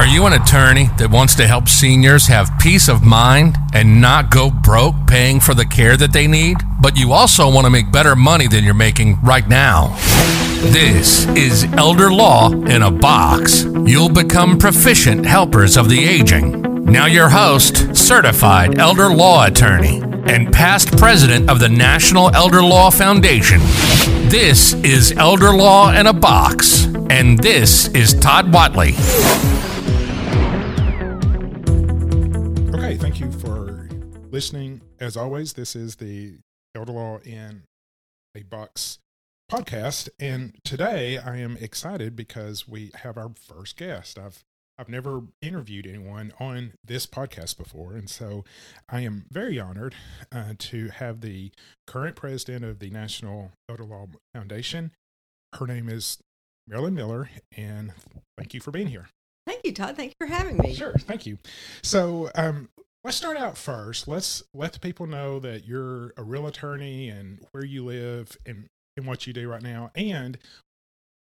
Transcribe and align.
Are 0.00 0.06
you 0.06 0.24
an 0.24 0.32
attorney 0.32 0.88
that 0.96 1.10
wants 1.10 1.34
to 1.34 1.46
help 1.46 1.68
seniors 1.68 2.26
have 2.28 2.50
peace 2.58 2.88
of 2.88 3.04
mind 3.04 3.58
and 3.74 4.00
not 4.00 4.30
go 4.30 4.50
broke 4.50 4.94
paying 5.06 5.40
for 5.40 5.52
the 5.52 5.66
care 5.66 5.94
that 5.94 6.14
they 6.14 6.26
need? 6.26 6.56
But 6.80 6.96
you 6.96 7.12
also 7.12 7.52
want 7.52 7.66
to 7.66 7.70
make 7.70 7.92
better 7.92 8.16
money 8.16 8.48
than 8.48 8.64
you're 8.64 8.72
making 8.72 9.20
right 9.20 9.46
now. 9.46 9.94
This 10.72 11.26
is 11.36 11.64
Elder 11.74 12.10
Law 12.10 12.50
in 12.50 12.80
a 12.80 12.90
Box. 12.90 13.64
You'll 13.84 14.08
become 14.08 14.56
proficient 14.56 15.26
helpers 15.26 15.76
of 15.76 15.90
the 15.90 16.02
aging. 16.02 16.62
Now, 16.86 17.04
your 17.04 17.28
host, 17.28 17.94
certified 17.94 18.78
elder 18.78 19.10
law 19.10 19.44
attorney 19.44 20.00
and 20.24 20.50
past 20.50 20.96
president 20.96 21.50
of 21.50 21.60
the 21.60 21.68
National 21.68 22.34
Elder 22.34 22.62
Law 22.62 22.88
Foundation. 22.88 23.60
This 24.30 24.72
is 24.72 25.12
Elder 25.12 25.54
Law 25.54 25.92
in 25.92 26.06
a 26.06 26.14
Box, 26.14 26.86
and 27.10 27.38
this 27.38 27.88
is 27.88 28.14
Todd 28.14 28.46
Whatley. 28.46 29.59
Listening. 34.30 34.80
As 35.00 35.16
always, 35.16 35.54
this 35.54 35.74
is 35.74 35.96
the 35.96 36.38
Elder 36.74 36.92
Law 36.92 37.18
in 37.24 37.64
a 38.36 38.42
Box 38.42 38.98
podcast, 39.50 40.08
and 40.20 40.56
today 40.64 41.18
I 41.18 41.38
am 41.38 41.56
excited 41.56 42.14
because 42.14 42.68
we 42.68 42.92
have 43.02 43.16
our 43.16 43.32
first 43.34 43.76
guest. 43.76 44.18
I've 44.18 44.44
I've 44.78 44.88
never 44.88 45.24
interviewed 45.42 45.86
anyone 45.86 46.32
on 46.40 46.72
this 46.82 47.06
podcast 47.06 47.58
before, 47.58 47.92
and 47.92 48.08
so 48.08 48.44
I 48.88 49.00
am 49.00 49.26
very 49.30 49.60
honored 49.60 49.94
uh, 50.32 50.54
to 50.58 50.88
have 50.88 51.20
the 51.20 51.50
current 51.86 52.16
president 52.16 52.64
of 52.64 52.78
the 52.78 52.88
National 52.88 53.50
Elder 53.68 53.84
Law 53.84 54.06
Foundation. 54.32 54.92
Her 55.56 55.66
name 55.66 55.88
is 55.88 56.18
Marilyn 56.66 56.94
Miller, 56.94 57.28
and 57.56 57.92
thank 58.38 58.54
you 58.54 58.60
for 58.60 58.70
being 58.70 58.86
here. 58.86 59.08
Thank 59.46 59.62
you, 59.64 59.72
Todd. 59.72 59.96
Thank 59.96 60.12
you 60.12 60.26
for 60.26 60.32
having 60.32 60.56
me. 60.56 60.72
Sure, 60.74 60.94
thank 60.94 61.26
you. 61.26 61.36
So, 61.82 62.30
um, 62.36 62.70
let's 63.04 63.16
start 63.16 63.36
out 63.36 63.56
first. 63.56 64.08
Let's 64.08 64.42
let 64.54 64.72
the 64.72 64.80
people 64.80 65.06
know 65.06 65.38
that 65.40 65.66
you're 65.66 66.12
a 66.16 66.22
real 66.22 66.46
attorney 66.46 67.08
and 67.08 67.44
where 67.52 67.64
you 67.64 67.84
live 67.84 68.36
and, 68.46 68.66
and 68.96 69.06
what 69.06 69.26
you 69.26 69.32
do 69.32 69.48
right 69.48 69.62
now, 69.62 69.90
and 69.94 70.38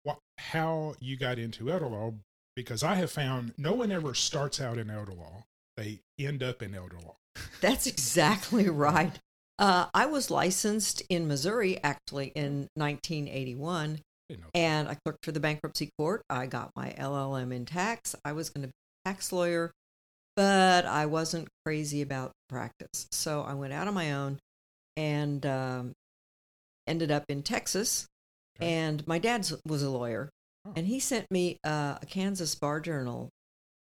what 0.03 0.19
how 0.39 0.95
you 1.01 1.17
got 1.17 1.39
into 1.39 1.71
elder 1.71 1.87
law. 1.87 2.15
Because 2.57 2.83
I 2.83 2.97
have 2.97 3.11
found 3.13 3.55
no 3.57 3.73
one 3.73 3.93
ever 3.93 4.15
starts 4.15 4.61
out 4.61 4.79
in 4.79 4.91
elder 4.91 5.13
law; 5.13 5.45
they 5.77 6.01
end 6.19 6.43
up 6.43 6.63
in 6.63 6.75
elder 6.75 6.99
law. 7.05 7.17
That's 7.61 7.87
exactly 7.87 8.69
right. 8.69 9.19
Uh, 9.59 9.87
I 9.93 10.07
was 10.07 10.31
licensed 10.31 11.03
in 11.09 11.27
Missouri 11.27 11.83
actually 11.83 12.29
in 12.35 12.69
1981, 12.75 14.01
and 14.55 14.89
I 14.89 14.97
clerked 15.05 15.25
for 15.25 15.33
the 15.33 15.41
bankruptcy 15.41 15.91
court. 15.99 16.23
I 16.31 16.47
got 16.47 16.71
my 16.77 16.95
LLM 16.99 17.53
in 17.53 17.65
tax. 17.65 18.15
I 18.25 18.33
was 18.33 18.51
going 18.51 18.63
to 18.63 18.69
be 18.69 18.73
a 19.05 19.09
tax 19.09 19.33
lawyer, 19.33 19.73
but 20.39 20.87
I 20.87 21.07
wasn't 21.07 21.49
crazy 21.65 22.01
about 22.01 22.31
practice. 22.49 23.09
So 23.11 23.43
I 23.43 23.55
went 23.55 23.73
out 23.73 23.89
on 23.89 23.95
my 23.95 24.13
own 24.13 24.39
and 24.97 25.45
um, 25.45 25.93
ended 26.87 27.11
up 27.11 27.25
in 27.29 27.43
Texas. 27.43 28.07
Okay. 28.57 28.73
And 28.73 29.05
my 29.09 29.19
dad 29.19 29.51
was 29.67 29.83
a 29.83 29.91
lawyer, 29.91 30.31
Oh. 30.65 30.73
and 30.77 30.87
he 30.87 31.01
sent 31.01 31.29
me 31.31 31.59
uh, 31.65 31.99
a 32.01 32.07
Kansas 32.07 32.55
Bar 32.55 32.79
Journal. 32.81 33.31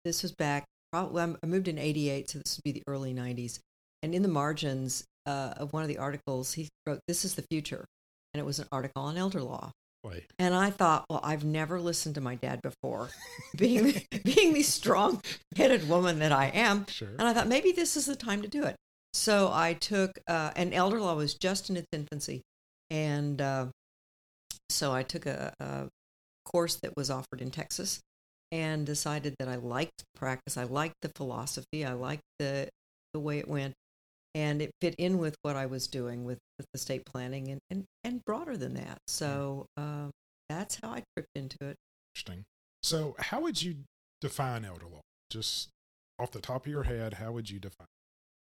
This 0.07 0.23
was 0.23 0.33
back, 0.33 0.65
probably, 0.93 1.21
I'm- 1.21 1.37
moved 1.45 1.69
in 1.69 1.77
88, 1.79 2.31
so 2.31 2.39
this 2.39 2.57
would 2.57 2.65
be 2.65 2.73
the 2.73 2.83
early 2.87 3.13
90s. 3.13 3.59
And 4.03 4.15
in 4.15 4.23
the 4.23 4.29
margins 4.29 5.05
uh, 5.27 5.53
of 5.59 5.75
one 5.75 5.83
of 5.83 5.89
the 5.89 5.99
articles, 5.99 6.55
he 6.55 6.69
wrote, 6.87 7.01
This 7.07 7.25
is 7.27 7.35
the 7.35 7.45
future. 7.51 7.85
And 8.33 8.41
it 8.41 8.45
was 8.47 8.61
an 8.61 8.69
article 8.73 9.03
on 9.03 9.19
elder 9.19 9.43
law. 9.43 9.73
Play. 10.07 10.27
And 10.39 10.55
I 10.55 10.71
thought, 10.71 11.07
well, 11.11 11.21
I've 11.23 11.45
never 11.45 11.81
listened 11.81 12.15
to 12.15 12.21
my 12.21 12.37
dad 12.37 12.63
before, 12.63 13.11
being 13.57 14.03
being 14.25 14.53
the 14.53 14.63
strong-headed 14.63 15.89
woman 15.89 16.21
that 16.21 16.33
I 16.33 16.47
am. 16.47 16.87
Sure. 16.87 17.09
And 17.09 17.23
I 17.23 17.33
thought 17.33 17.49
maybe 17.49 17.73
this 17.73 17.97
is 17.97 18.07
the 18.07 18.17
time 18.17 18.43
to 18.43 18.49
do 18.49 18.65
it. 18.65 18.77
So 19.15 19.51
I 19.53 19.73
took, 19.73 20.13
uh, 20.29 20.53
and 20.55 20.75
elder 20.75 21.01
law 21.01 21.15
was 21.17 21.35
just 21.35 21.71
in 21.71 21.77
its 21.77 21.89
infancy, 21.93 22.43
and 22.91 23.41
uh, 23.41 23.67
so 24.69 24.93
I 24.93 25.03
took 25.03 25.27
a, 25.27 25.53
a 25.59 25.89
course 26.45 26.77
that 26.77 26.93
was 26.97 27.11
offered 27.11 27.41
in 27.41 27.51
Texas, 27.51 28.01
and 28.53 28.87
decided 28.87 29.35
that 29.39 29.49
I 29.49 29.57
liked 29.57 29.99
the 29.99 30.19
practice, 30.19 30.57
I 30.57 30.65
liked 30.65 30.97
the 31.03 31.11
philosophy, 31.17 31.85
I 31.85 31.95
liked 31.95 32.23
the 32.39 32.69
the 33.13 33.21
way 33.21 33.39
it 33.39 33.49
went, 33.49 33.73
and 34.37 34.61
it 34.61 34.71
fit 34.83 34.95
in 34.99 35.17
with 35.17 35.35
what 35.41 35.57
I 35.57 35.65
was 35.65 35.87
doing 35.87 36.25
with, 36.25 36.39
with 36.59 36.67
the 36.75 36.79
state 36.79 37.07
planning 37.07 37.49
and, 37.49 37.61
and 37.71 37.85
and 38.05 38.23
broader 38.27 38.57
than 38.57 38.75
that. 38.75 38.99
So 39.09 39.65
um, 39.79 40.11
that's 40.51 40.79
how 40.83 40.91
I 40.91 41.03
tripped 41.17 41.31
into 41.35 41.57
it. 41.63 41.77
Interesting. 42.15 42.45
So, 42.83 43.17
how 43.19 43.41
would 43.41 43.61
you 43.63 43.77
define 44.21 44.65
elder 44.65 44.85
law? 44.85 45.01
Just 45.31 45.71
off 46.19 46.31
the 46.31 46.41
top 46.41 46.67
of 46.67 46.71
your 46.71 46.83
head, 46.83 47.15
how 47.15 47.33
would 47.33 47.49
you 47.51 47.59
define? 47.59 47.87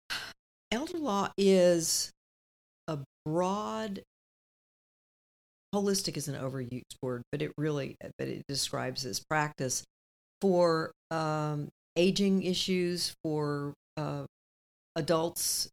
elder 0.71 0.97
law 0.97 1.29
is 1.37 2.11
a 2.87 2.97
broad 3.23 4.01
holistic 5.73 6.17
is 6.17 6.27
an 6.27 6.35
overused 6.35 6.95
word 7.01 7.23
but 7.31 7.41
it 7.41 7.51
really 7.57 7.95
but 8.19 8.27
it 8.27 8.43
describes 8.47 9.01
this 9.01 9.19
practice 9.19 9.83
for 10.39 10.91
um, 11.09 11.67
aging 11.95 12.43
issues 12.43 13.15
for 13.23 13.73
uh, 13.97 14.25
adults 14.95 15.69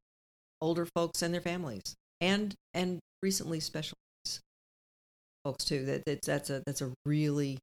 older 0.60 0.86
folks 0.94 1.22
and 1.22 1.32
their 1.32 1.40
families 1.40 1.94
and 2.20 2.54
and 2.74 2.98
recently 3.22 3.60
special 3.60 3.96
folks 5.44 5.64
too 5.64 5.84
that 5.86 6.02
that's 6.04 6.26
that's 6.26 6.50
a 6.50 6.62
that's 6.66 6.82
a 6.82 6.92
really 7.06 7.58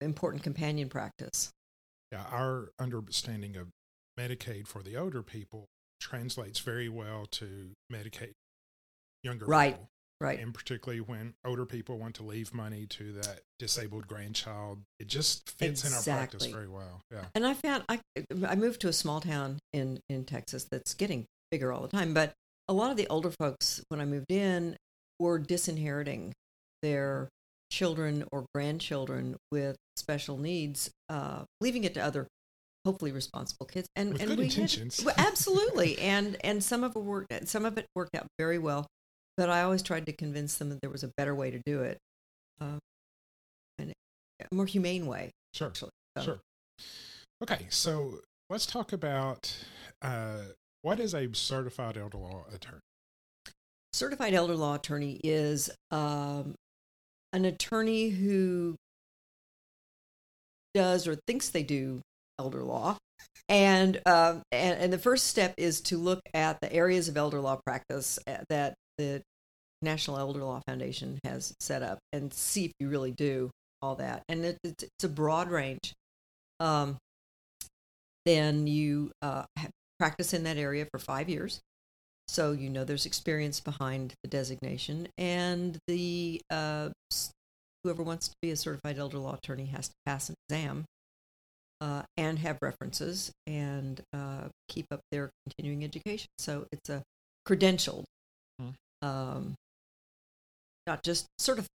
important 0.00 0.42
companion 0.42 0.88
practice 0.88 1.50
Yeah, 2.12 2.24
our 2.30 2.70
understanding 2.80 3.56
of 3.56 3.68
Medicaid 4.18 4.66
for 4.66 4.82
the 4.82 4.96
older 4.96 5.22
people 5.22 5.66
translates 6.00 6.58
very 6.60 6.88
well 6.88 7.26
to 7.32 7.70
Medicaid 7.92 8.32
younger 9.22 9.46
Right. 9.46 9.74
people. 9.74 9.88
right 10.20 10.38
And 10.40 10.52
particularly 10.54 11.00
when 11.00 11.34
older 11.44 11.66
people 11.66 11.98
want 11.98 12.16
to 12.16 12.22
leave 12.24 12.52
money 12.52 12.86
to 12.86 13.12
that 13.12 13.40
disabled 13.60 14.06
grandchild, 14.08 14.78
it 14.98 15.06
just 15.08 15.50
fits 15.50 15.84
in 15.84 15.92
our 15.92 16.02
practice 16.02 16.46
very 16.46 16.68
well. 16.68 17.02
Yeah. 17.12 17.26
And 17.34 17.46
I 17.46 17.54
found 17.54 17.84
I 17.88 18.00
I 18.46 18.54
moved 18.56 18.80
to 18.80 18.88
a 18.88 18.92
small 18.92 19.20
town 19.20 19.58
in 19.72 20.00
in 20.08 20.24
Texas 20.24 20.66
that's 20.70 20.94
getting 20.94 21.26
bigger 21.50 21.72
all 21.72 21.82
the 21.82 21.88
time, 21.88 22.14
but 22.14 22.32
a 22.68 22.72
lot 22.72 22.90
of 22.90 22.96
the 22.96 23.06
older 23.08 23.30
folks 23.30 23.82
when 23.88 24.00
I 24.00 24.04
moved 24.04 24.30
in 24.30 24.76
were 25.18 25.38
disinheriting 25.38 26.32
their 26.82 27.28
children 27.70 28.24
or 28.32 28.46
grandchildren 28.54 29.36
with 29.50 29.76
special 29.96 30.38
needs, 30.38 30.90
uh, 31.08 31.44
leaving 31.60 31.84
it 31.84 31.94
to 31.94 32.00
other 32.00 32.26
hopefully 32.84 33.12
responsible 33.12 33.66
kids. 33.66 33.88
And 33.96 34.12
With 34.12 34.20
and 34.22 34.30
good 34.30 34.38
we 34.38 34.44
had- 34.44 34.52
intentions. 34.52 35.02
well, 35.04 35.14
absolutely, 35.18 35.98
and 35.98 36.36
and 36.44 36.62
some 36.62 36.84
of 36.84 36.94
it 36.96 37.00
worked. 37.02 37.48
Some 37.48 37.64
of 37.64 37.76
it 37.78 37.86
worked 37.94 38.14
out 38.14 38.26
very 38.38 38.58
well, 38.58 38.86
but 39.36 39.50
I 39.50 39.62
always 39.62 39.82
tried 39.82 40.06
to 40.06 40.12
convince 40.12 40.56
them 40.56 40.68
that 40.70 40.80
there 40.80 40.90
was 40.90 41.02
a 41.04 41.10
better 41.16 41.34
way 41.34 41.50
to 41.50 41.60
do 41.66 41.82
it, 41.82 41.98
uh, 42.60 42.78
and 43.78 43.92
a 44.40 44.54
more 44.54 44.66
humane 44.66 45.06
way. 45.06 45.30
Sure. 45.54 45.68
Actually, 45.68 45.90
So- 46.16 46.22
Sure. 46.24 46.40
Okay, 47.42 47.66
so 47.70 48.20
let's 48.50 48.66
talk 48.66 48.92
about 48.92 49.54
uh, 50.02 50.42
what 50.82 51.00
is 51.00 51.14
a 51.14 51.28
certified 51.34 51.96
elder 51.96 52.18
law 52.18 52.44
attorney? 52.52 52.80
certified 53.92 54.34
elder 54.34 54.54
law 54.54 54.74
attorney 54.74 55.20
is 55.24 55.70
um, 55.90 56.54
an 57.32 57.44
attorney 57.44 58.10
who 58.10 58.76
does 60.74 61.08
or 61.08 61.16
thinks 61.26 61.48
they 61.48 61.62
do 61.62 62.00
elder 62.38 62.62
law. 62.62 62.96
And, 63.48 64.00
um, 64.06 64.42
and 64.52 64.78
and 64.78 64.92
the 64.92 64.98
first 64.98 65.26
step 65.26 65.54
is 65.56 65.80
to 65.82 65.96
look 65.96 66.20
at 66.34 66.60
the 66.60 66.72
areas 66.72 67.08
of 67.08 67.16
elder 67.16 67.40
law 67.40 67.58
practice 67.64 68.18
uh, 68.26 68.38
that 68.50 68.74
the 68.98 69.22
national 69.80 70.18
elder 70.18 70.40
law 70.40 70.60
foundation 70.66 71.18
has 71.24 71.54
set 71.58 71.82
up 71.82 71.98
and 72.12 72.32
see 72.32 72.66
if 72.66 72.72
you 72.78 72.88
really 72.88 73.12
do 73.12 73.50
all 73.80 73.96
that. 73.96 74.22
And 74.28 74.44
it, 74.44 74.58
it's, 74.62 74.84
it's 74.84 75.04
a 75.04 75.08
broad 75.08 75.50
range. 75.50 75.94
Um, 76.60 76.98
then 78.26 78.66
you 78.66 79.10
uh, 79.22 79.44
practice 79.98 80.32
in 80.34 80.44
that 80.44 80.56
area 80.56 80.86
for 80.90 80.98
five 80.98 81.28
years 81.28 81.60
so 82.28 82.52
you 82.52 82.68
know 82.68 82.84
there's 82.84 83.06
experience 83.06 83.58
behind 83.58 84.12
the 84.22 84.28
designation, 84.28 85.08
and 85.16 85.78
the 85.88 86.40
uh, 86.50 86.90
whoever 87.82 88.02
wants 88.02 88.28
to 88.28 88.34
be 88.42 88.50
a 88.50 88.56
certified 88.56 88.98
elder 88.98 89.18
law 89.18 89.34
attorney 89.34 89.66
has 89.66 89.88
to 89.88 89.94
pass 90.06 90.28
an 90.28 90.34
exam 90.48 90.84
uh, 91.80 92.02
and 92.16 92.38
have 92.38 92.58
references 92.60 93.32
and 93.46 94.02
uh, 94.12 94.48
keep 94.68 94.86
up 94.90 95.00
their 95.10 95.30
continuing 95.46 95.84
education. 95.84 96.28
So 96.38 96.66
it's 96.70 96.90
a 96.90 97.02
credentialed, 97.48 98.04
Hmm. 98.60 98.70
um, 99.00 99.54
not 100.86 101.02
just 101.02 101.26
certif- 101.40 101.66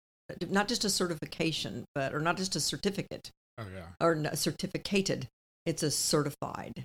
not 0.50 0.68
just 0.68 0.86
a 0.86 0.90
certification, 0.90 1.86
but 1.96 2.14
or 2.14 2.20
not 2.20 2.38
just 2.38 2.56
a 2.56 2.60
certificate 2.60 3.32
Oh 3.58 3.66
yeah, 3.74 3.88
or 4.00 4.36
certificated. 4.36 5.28
It's 5.66 5.84
a 5.84 5.92
certified. 5.92 6.84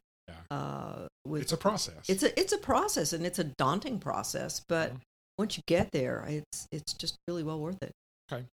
Uh, 0.50 1.06
with 1.26 1.42
it's 1.42 1.52
a 1.52 1.56
process. 1.56 2.08
it's 2.08 2.22
a 2.22 2.38
it's 2.40 2.52
a 2.52 2.58
process 2.58 3.12
and 3.12 3.26
it's 3.26 3.38
a 3.38 3.44
daunting 3.44 3.98
process, 3.98 4.62
but 4.68 4.92
Mhm. 4.94 5.00
once 5.36 5.56
you 5.56 5.62
get 5.66 5.90
there, 5.92 6.24
it's 6.28 6.66
it's 6.72 6.94
just 6.94 7.16
really 7.28 7.42
well 7.42 7.60
worth 7.60 7.82
it. 7.82 7.92
Okay, 8.32 8.46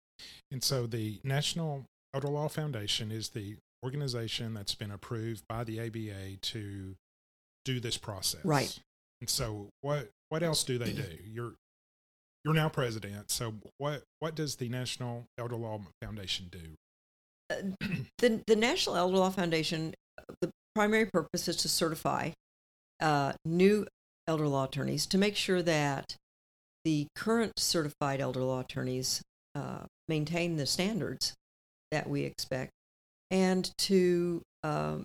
and 0.51 0.63
so 0.63 0.87
the 0.87 1.21
National 1.23 1.85
Elder 2.13 2.29
Law 2.29 2.49
Foundation 2.49 3.13
is 3.13 3.29
the 3.31 3.57
organization 3.85 4.55
that's 4.55 4.75
been 4.75 4.91
approved 4.91 5.45
by 5.49 5.63
the 5.63 5.79
ABA 5.81 6.37
to 6.41 6.97
do 7.65 7.81
this 7.81 7.97
process. 7.97 8.45
Right. 8.45 8.79
And 9.21 9.31
so 9.31 9.69
what 9.83 10.11
what 10.31 10.43
else 10.43 10.65
do 10.65 10.79
they 10.79 10.93
do? 10.93 11.03
You're 11.25 11.55
you're 12.45 12.55
now 12.55 12.69
president. 12.69 13.31
So 13.31 13.55
what 13.79 14.03
what 14.19 14.35
does 14.35 14.57
the 14.57 14.69
National 14.69 15.27
Elder 15.39 15.57
Law 15.57 15.81
Foundation 16.03 16.49
do? 16.51 16.75
the 18.19 18.43
the 18.47 18.57
National 18.57 18.97
Elder 18.97 19.17
Law 19.19 19.31
Foundation, 19.31 19.95
the 20.41 20.51
primary 20.75 21.07
purpose 21.07 21.49
is 21.49 21.57
to 21.57 21.69
certify 21.69 22.31
uh, 23.01 23.33
new 23.45 23.87
elder 24.27 24.49
law 24.49 24.65
attorneys 24.65 25.07
to 25.07 25.19
make 25.19 25.37
sure 25.37 25.63
that 25.63 26.17
the 26.85 27.07
current 27.15 27.53
certified 27.59 28.21
elder 28.21 28.41
law 28.41 28.61
attorneys 28.61 29.23
uh, 29.55 29.85
maintain 30.09 30.57
the 30.57 30.67
standards 30.67 31.35
that 31.91 32.09
we 32.09 32.23
expect, 32.23 32.73
and 33.31 33.71
to 33.79 34.43
um, 34.63 35.05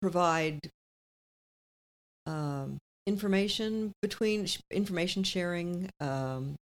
provide 0.00 0.60
um, 2.26 2.78
information 3.06 3.92
between 4.02 4.46
information 4.70 5.22
sharing. 5.22 5.88
Um, 6.00 6.56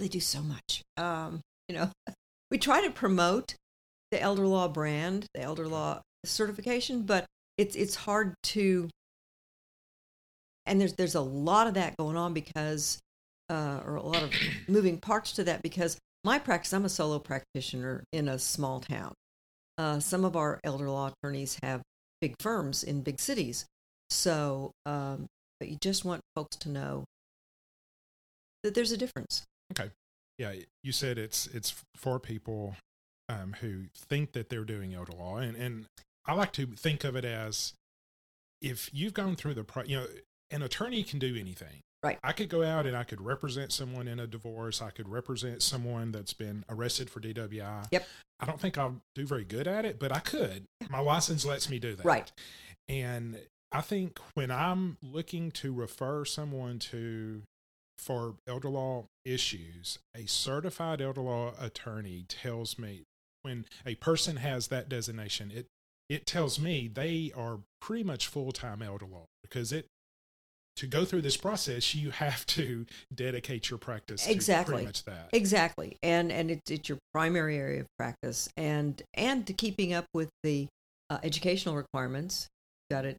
they 0.00 0.08
do 0.08 0.20
so 0.20 0.42
much. 0.42 0.82
Um, 0.96 1.40
you 1.68 1.76
know, 1.76 1.90
we 2.50 2.58
try 2.58 2.82
to 2.82 2.90
promote 2.90 3.54
the 4.10 4.20
elder 4.20 4.46
law 4.46 4.68
brand, 4.68 5.26
the 5.34 5.42
elder 5.42 5.68
law 5.68 6.00
certification, 6.24 7.02
but 7.02 7.24
it's 7.62 7.76
it's 7.76 7.94
hard 7.94 8.34
to 8.42 8.90
and 10.66 10.80
there's 10.80 10.94
there's 10.94 11.14
a 11.14 11.20
lot 11.20 11.68
of 11.68 11.74
that 11.74 11.96
going 11.96 12.16
on 12.16 12.34
because 12.34 12.98
uh, 13.48 13.80
or 13.86 13.96
a 13.96 14.02
lot 14.02 14.22
of 14.22 14.32
moving 14.68 14.98
parts 14.98 15.32
to 15.32 15.44
that 15.44 15.62
because 15.62 15.96
my 16.24 16.38
practice 16.38 16.72
I'm 16.72 16.84
a 16.84 16.88
solo 16.88 17.20
practitioner 17.20 18.04
in 18.12 18.28
a 18.28 18.38
small 18.38 18.80
town. 18.80 19.14
Uh, 19.78 20.00
some 20.00 20.24
of 20.24 20.36
our 20.36 20.60
elder 20.64 20.90
law 20.90 21.10
attorneys 21.12 21.58
have 21.62 21.82
big 22.20 22.34
firms 22.40 22.82
in 22.82 23.02
big 23.02 23.20
cities, 23.20 23.64
so 24.10 24.72
um, 24.84 25.26
but 25.60 25.68
you 25.68 25.78
just 25.80 26.04
want 26.04 26.20
folks 26.34 26.56
to 26.56 26.68
know 26.68 27.04
that 28.62 28.74
there's 28.74 28.92
a 28.92 28.96
difference. 28.96 29.44
Okay, 29.72 29.90
yeah, 30.36 30.52
you 30.82 30.92
said 30.92 31.16
it's 31.16 31.46
it's 31.46 31.74
for 31.96 32.18
people 32.20 32.74
um, 33.28 33.54
who 33.60 33.84
think 33.96 34.32
that 34.32 34.50
they're 34.50 34.64
doing 34.64 34.94
elder 34.94 35.12
law, 35.12 35.38
and 35.38 35.56
and 35.56 35.86
I 36.26 36.34
like 36.34 36.52
to 36.52 36.66
think 36.66 37.04
of 37.04 37.16
it 37.16 37.24
as 37.24 37.74
if 38.60 38.90
you've 38.92 39.14
gone 39.14 39.36
through 39.36 39.54
the 39.54 39.64
pro, 39.64 39.82
you 39.82 39.96
know, 39.96 40.06
an 40.50 40.62
attorney 40.62 41.02
can 41.02 41.18
do 41.18 41.34
anything. 41.36 41.80
Right. 42.02 42.18
I 42.22 42.32
could 42.32 42.48
go 42.48 42.64
out 42.64 42.86
and 42.86 42.96
I 42.96 43.04
could 43.04 43.20
represent 43.20 43.72
someone 43.72 44.08
in 44.08 44.18
a 44.18 44.26
divorce. 44.26 44.82
I 44.82 44.90
could 44.90 45.08
represent 45.08 45.62
someone 45.62 46.10
that's 46.10 46.32
been 46.32 46.64
arrested 46.68 47.08
for 47.08 47.20
DWI. 47.20 47.86
Yep. 47.92 48.08
I 48.40 48.46
don't 48.46 48.60
think 48.60 48.76
I'll 48.76 48.96
do 49.14 49.24
very 49.24 49.44
good 49.44 49.68
at 49.68 49.84
it, 49.84 50.00
but 50.00 50.10
I 50.10 50.18
could. 50.18 50.64
My 50.90 50.98
license 50.98 51.44
lets 51.44 51.70
me 51.70 51.78
do 51.78 51.94
that. 51.94 52.04
Right. 52.04 52.30
And 52.88 53.38
I 53.70 53.82
think 53.82 54.18
when 54.34 54.50
I'm 54.50 54.98
looking 55.00 55.52
to 55.52 55.72
refer 55.72 56.24
someone 56.24 56.80
to 56.80 57.42
for 57.98 58.34
elder 58.48 58.68
law 58.68 59.04
issues, 59.24 60.00
a 60.16 60.26
certified 60.26 61.00
elder 61.00 61.20
law 61.20 61.52
attorney 61.60 62.24
tells 62.28 62.78
me 62.78 63.04
when 63.42 63.64
a 63.86 63.94
person 63.96 64.36
has 64.36 64.68
that 64.68 64.88
designation, 64.88 65.52
it 65.54 65.66
it 66.12 66.26
tells 66.26 66.60
me 66.60 66.90
they 66.92 67.32
are 67.34 67.60
pretty 67.80 68.04
much 68.04 68.26
full 68.26 68.52
time 68.52 68.82
elder 68.82 69.06
law 69.06 69.24
because 69.42 69.72
it 69.72 69.86
to 70.76 70.86
go 70.86 71.04
through 71.04 71.22
this 71.22 71.36
process 71.36 71.94
you 71.94 72.10
have 72.10 72.44
to 72.46 72.84
dedicate 73.14 73.70
your 73.70 73.78
practice 73.78 74.26
exactly 74.26 74.74
pretty 74.74 74.86
much 74.86 75.04
that. 75.04 75.28
Exactly. 75.32 75.96
And 76.02 76.30
and 76.30 76.50
it's, 76.50 76.70
it's 76.70 76.88
your 76.88 76.98
primary 77.12 77.58
area 77.58 77.80
of 77.80 77.86
practice. 77.98 78.48
And 78.56 79.02
and 79.14 79.46
to 79.46 79.52
keeping 79.52 79.92
up 79.94 80.04
with 80.12 80.28
the 80.42 80.68
uh, 81.08 81.18
educational 81.22 81.76
requirements 81.76 82.48
you've 82.90 82.96
got 82.96 83.04
it 83.06 83.16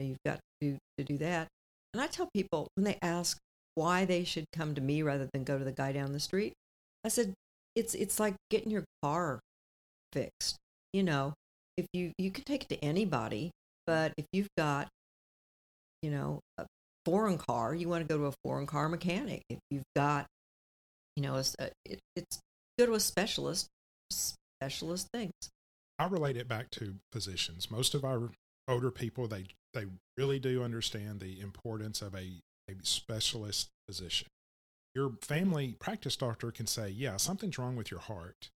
you've 0.00 0.18
got 0.26 0.36
to 0.36 0.40
do, 0.60 0.78
to 0.98 1.04
do 1.04 1.18
that. 1.18 1.48
And 1.94 2.02
i 2.02 2.06
tell 2.06 2.28
people 2.34 2.68
when 2.74 2.84
they 2.84 2.98
ask 3.00 3.38
why 3.74 4.04
they 4.04 4.24
should 4.24 4.44
come 4.52 4.74
to 4.74 4.80
me 4.80 5.02
rather 5.02 5.28
than 5.32 5.44
go 5.44 5.58
to 5.58 5.64
the 5.64 5.72
guy 5.72 5.92
down 5.92 6.12
the 6.12 6.20
street 6.20 6.52
i 7.04 7.08
said 7.08 7.32
it's 7.74 7.94
it's 7.94 8.20
like 8.20 8.34
getting 8.50 8.70
your 8.70 8.84
car 9.02 9.40
fixed 10.12 10.56
you 10.92 11.02
know 11.02 11.34
if 11.76 11.86
you 11.92 12.12
you 12.18 12.30
can 12.30 12.44
take 12.44 12.64
it 12.64 12.68
to 12.68 12.84
anybody 12.84 13.50
but 13.86 14.12
if 14.16 14.26
you've 14.32 14.48
got 14.56 14.88
you 16.02 16.10
know 16.10 16.40
a 16.58 16.66
foreign 17.04 17.38
car 17.38 17.74
you 17.74 17.88
want 17.88 18.06
to 18.06 18.12
go 18.12 18.18
to 18.18 18.26
a 18.26 18.34
foreign 18.44 18.66
car 18.66 18.88
mechanic. 18.88 19.42
If 19.48 19.58
you've 19.70 19.84
got 19.94 20.26
you 21.16 21.22
know 21.22 21.36
a, 21.36 21.70
it, 21.84 22.00
it's 22.16 22.38
go 22.78 22.86
to 22.86 22.94
a 22.94 23.00
specialist 23.00 23.68
specialist 24.10 25.08
things. 25.12 25.32
I 25.98 26.06
relate 26.06 26.36
it 26.36 26.48
back 26.48 26.70
to 26.72 26.96
physicians. 27.12 27.70
Most 27.70 27.94
of 27.94 28.04
our 28.04 28.30
older 28.68 28.90
people 28.90 29.28
they 29.28 29.46
they 29.72 29.86
really 30.16 30.38
do 30.38 30.62
understand 30.62 31.20
the 31.20 31.40
importance 31.40 32.00
of 32.00 32.14
a, 32.14 32.40
a 32.68 32.74
specialist 32.82 33.68
physician. 33.86 34.28
Your 34.94 35.12
family 35.22 35.76
practice 35.78 36.16
doctor 36.16 36.50
can 36.50 36.66
say 36.66 36.88
yeah 36.88 37.16
something's 37.16 37.58
wrong 37.58 37.76
with 37.76 37.90
your 37.90 38.00
heart 38.00 38.50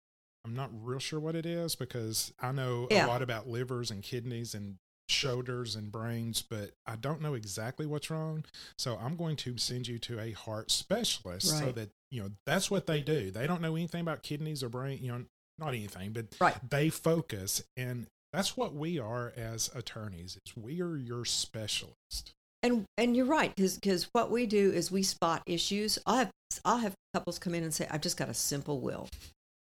I'm 0.47 0.55
not 0.55 0.71
real 0.73 1.01
sure 1.01 1.19
what 1.19 1.35
it 1.35 1.45
is 1.45 1.75
because 1.75 2.33
I 2.41 2.53
know 2.53 2.87
Yeah. 2.91 3.07
a 3.07 3.09
lot 3.09 3.21
about 3.21 3.49
livers 3.49 3.91
and 3.91 4.03
kidneys 4.03 4.55
and 4.55 4.77
shoulders 5.09 5.75
and 5.77 5.91
brains, 5.91 6.43
but 6.43 6.71
I 6.87 6.97
don't 6.97 7.21
know 7.21 7.35
exactly 7.35 7.85
what's 7.87 8.11
wrong. 8.11 8.45
So 8.79 8.97
I'm 8.97 9.17
going 9.17 9.37
to 9.37 9.59
send 9.59 9.89
you 9.89 9.99
to 10.01 10.21
a 10.21 10.33
heart 10.33 10.71
specialist 10.71 11.47
so 11.59 11.73
that, 11.73 11.91
you 12.11 12.23
know, 12.23 12.31
that's 12.45 12.71
what 12.71 12.87
they 12.87 13.01
do. 13.01 13.31
They 13.31 13.47
don't 13.47 13.61
know 13.61 13.75
anything 13.77 14.01
about 14.03 14.23
kidneys 14.23 14.63
or 14.63 14.69
brain, 14.69 14.99
you 15.03 15.09
know, 15.13 15.25
not 15.59 15.69
anything, 15.69 16.13
but 16.13 16.27
Right. 16.41 16.55
they 16.71 16.91
focus 16.91 17.63
and 17.77 18.07
that's 18.33 18.57
what 18.57 18.75
we 18.75 18.99
are 18.99 19.33
as 19.37 19.71
attorneys. 19.75 20.37
Is 20.45 20.57
we 20.57 20.81
are 20.83 20.97
your 20.97 21.25
specialist. 21.25 22.33
and 22.63 22.85
and 22.99 23.17
you're 23.17 23.27
right 23.27 23.55
because 23.55 23.75
because 23.77 24.05
what 24.13 24.31
we 24.31 24.47
do 24.47 24.71
is 24.73 24.91
we 24.91 25.03
spot 25.03 25.43
issues 25.47 25.99
i'll 26.07 26.17
have 26.17 26.31
i'll 26.65 26.79
have 26.79 26.95
couples 27.15 27.39
come 27.39 27.55
in 27.55 27.63
and 27.63 27.73
say 27.73 27.87
i've 27.91 28.01
just 28.01 28.17
got 28.17 28.29
a 28.31 28.35
simple 28.35 28.81
will 28.81 29.09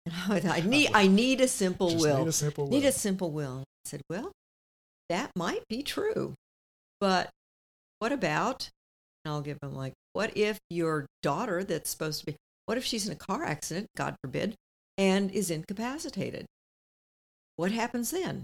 I, 0.29 0.41
I 0.45 0.61
need 0.61 0.89
i 0.93 1.07
need 1.07 1.41
a 1.41 1.47
simple 1.47 1.89
Just 1.89 2.03
will 2.03 2.19
need 2.19 2.27
a 2.27 2.31
simple 2.31 2.67
need 2.67 2.83
will. 2.83 2.89
a 2.89 2.91
simple 2.91 3.31
will. 3.31 3.63
I 3.85 3.89
said, 3.89 4.01
well, 4.09 4.31
that 5.09 5.31
might 5.35 5.67
be 5.67 5.83
true, 5.83 6.33
but 6.99 7.29
what 7.99 8.11
about? 8.11 8.69
And 9.23 9.33
I'll 9.33 9.41
give 9.41 9.59
them 9.61 9.75
like, 9.75 9.93
what 10.13 10.35
if 10.35 10.59
your 10.69 11.05
daughter 11.23 11.63
that's 11.63 11.89
supposed 11.89 12.19
to 12.21 12.25
be, 12.27 12.35
what 12.65 12.77
if 12.77 12.85
she's 12.85 13.07
in 13.07 13.13
a 13.13 13.15
car 13.15 13.43
accident, 13.43 13.87
God 13.95 14.15
forbid, 14.23 14.55
and 14.97 15.31
is 15.31 15.49
incapacitated? 15.49 16.45
What 17.55 17.71
happens 17.71 18.11
then? 18.11 18.43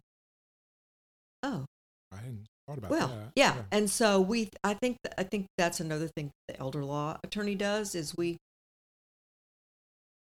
Oh, 1.44 1.65
I 2.12 2.18
hadn't 2.18 2.46
thought 2.68 2.77
about 2.77 2.91
well, 2.91 3.08
that. 3.08 3.32
yeah. 3.36 3.56
And 3.72 3.89
so 3.89 4.22
we, 4.22 4.50
I 4.63 4.74
think, 4.74 4.98
I 5.18 5.24
think 5.24 5.48
that's 5.58 5.80
another 5.80 6.08
thing 6.08 6.32
the 6.48 6.60
elder 6.60 6.84
law 6.84 7.18
attorney 7.24 7.56
does 7.56 7.96
is 7.96 8.15
we, 8.18 8.38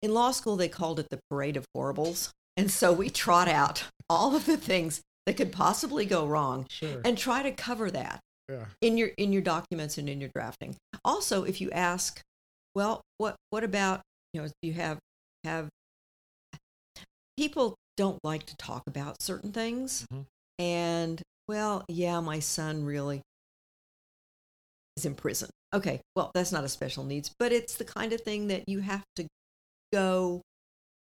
in 0.02 0.12
law 0.12 0.30
school, 0.32 0.56
they 0.56 0.68
called 0.68 0.98
it 1.00 1.08
the 1.10 1.20
parade 1.30 1.56
of 1.56 1.64
horribles. 1.74 2.30
And 2.56 2.70
so 2.70 2.92
we 2.92 3.08
trot 3.08 3.48
out 3.48 3.84
all 4.10 4.34
of 4.36 4.44
the 4.46 4.56
things 4.56 5.00
that 5.26 5.36
could 5.36 5.52
possibly 5.52 6.04
go 6.04 6.26
wrong 6.26 6.66
Sure. 6.68 7.00
and 7.04 7.16
try 7.16 7.42
to 7.42 7.52
cover 7.52 7.90
that 7.90 8.20
yeah. 8.48 8.66
in 8.80 8.98
your 8.98 9.08
in 9.16 9.32
your 9.32 9.40
documents 9.42 9.96
and 9.96 10.08
in 10.08 10.20
your 10.20 10.30
drafting. 10.34 10.76
Also, 11.04 11.44
if 11.44 11.60
you 11.60 11.70
ask, 11.70 12.20
well, 12.74 13.00
what 13.18 13.36
what 13.50 13.64
about 13.64 14.02
you 14.34 14.42
know 14.42 14.48
you 14.60 14.72
have 14.74 14.98
have 15.44 15.68
people 17.36 17.74
don't 17.96 18.18
like 18.24 18.44
to 18.46 18.56
talk 18.56 18.82
about 18.86 19.22
certain 19.22 19.52
things, 19.52 20.06
Mhm. 20.12 20.26
and 20.58 21.22
well, 21.48 21.84
yeah, 21.88 22.20
my 22.20 22.38
son 22.40 22.84
really 22.84 23.22
is 24.96 25.04
in 25.06 25.14
prison. 25.14 25.50
Okay, 25.74 26.00
well, 26.14 26.30
that's 26.34 26.52
not 26.52 26.64
a 26.64 26.68
special 26.68 27.04
needs, 27.04 27.30
but 27.38 27.52
it's 27.52 27.74
the 27.76 27.84
kind 27.84 28.12
of 28.12 28.20
thing 28.20 28.48
that 28.48 28.68
you 28.68 28.80
have 28.80 29.02
to 29.16 29.26
go 29.92 30.42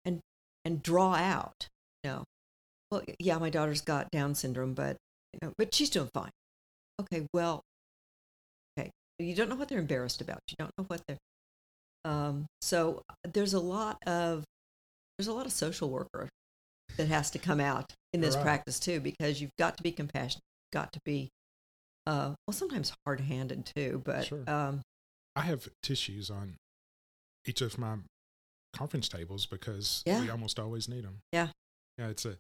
and 0.05 0.19
and 0.65 0.81
draw 0.81 1.13
out. 1.15 1.67
You 2.03 2.11
know, 2.11 2.23
well, 2.91 3.03
yeah, 3.19 3.37
my 3.37 3.49
daughter's 3.49 3.81
got 3.81 4.11
Down 4.11 4.35
syndrome, 4.35 4.73
but 4.73 4.97
you 5.33 5.39
know, 5.41 5.53
but 5.57 5.73
she's 5.73 5.89
doing 5.89 6.09
fine. 6.13 6.31
Okay, 7.01 7.25
well, 7.33 7.61
okay, 8.77 8.91
you 9.19 9.35
don't 9.35 9.49
know 9.49 9.55
what 9.55 9.69
they're 9.69 9.79
embarrassed 9.79 10.21
about. 10.21 10.39
You 10.49 10.55
don't 10.59 10.71
know 10.77 10.85
what 10.87 11.01
they're. 11.07 11.17
Um, 12.05 12.45
so 12.61 13.01
there's 13.23 13.53
a 13.53 13.59
lot 13.59 13.97
of 14.05 14.43
there's 15.17 15.27
a 15.27 15.33
lot 15.33 15.45
of 15.45 15.51
social 15.51 15.89
worker 15.89 16.27
that 16.97 17.07
has 17.07 17.31
to 17.31 17.39
come 17.39 17.59
out 17.59 17.93
in 18.13 18.21
this 18.21 18.35
Right. 18.35 18.43
practice 18.43 18.79
too, 18.79 18.99
because 18.99 19.41
you've 19.41 19.55
got 19.57 19.77
to 19.77 19.83
be 19.83 19.91
compassionate, 19.91 20.43
you've 20.65 20.81
got 20.81 20.91
to 20.93 20.99
be, 21.05 21.29
uh, 22.05 22.33
well, 22.45 22.53
sometimes 22.53 22.93
hard-handed 23.05 23.65
too, 23.75 24.01
but 24.05 24.27
Sure. 24.27 24.43
um, 24.47 24.81
I 25.35 25.41
have 25.41 25.69
tissues 25.81 26.29
on 26.29 26.57
each 27.47 27.61
of 27.61 27.77
my 27.77 27.97
conference 28.73 29.07
tables 29.07 29.45
because 29.45 30.03
Yeah. 30.05 30.21
we 30.21 30.29
almost 30.29 30.59
always 30.59 30.87
need 30.89 31.03
them. 31.03 31.19
Yeah. 31.31 31.49
Yeah, 31.97 32.07
it's 32.07 32.25
a 32.25 32.37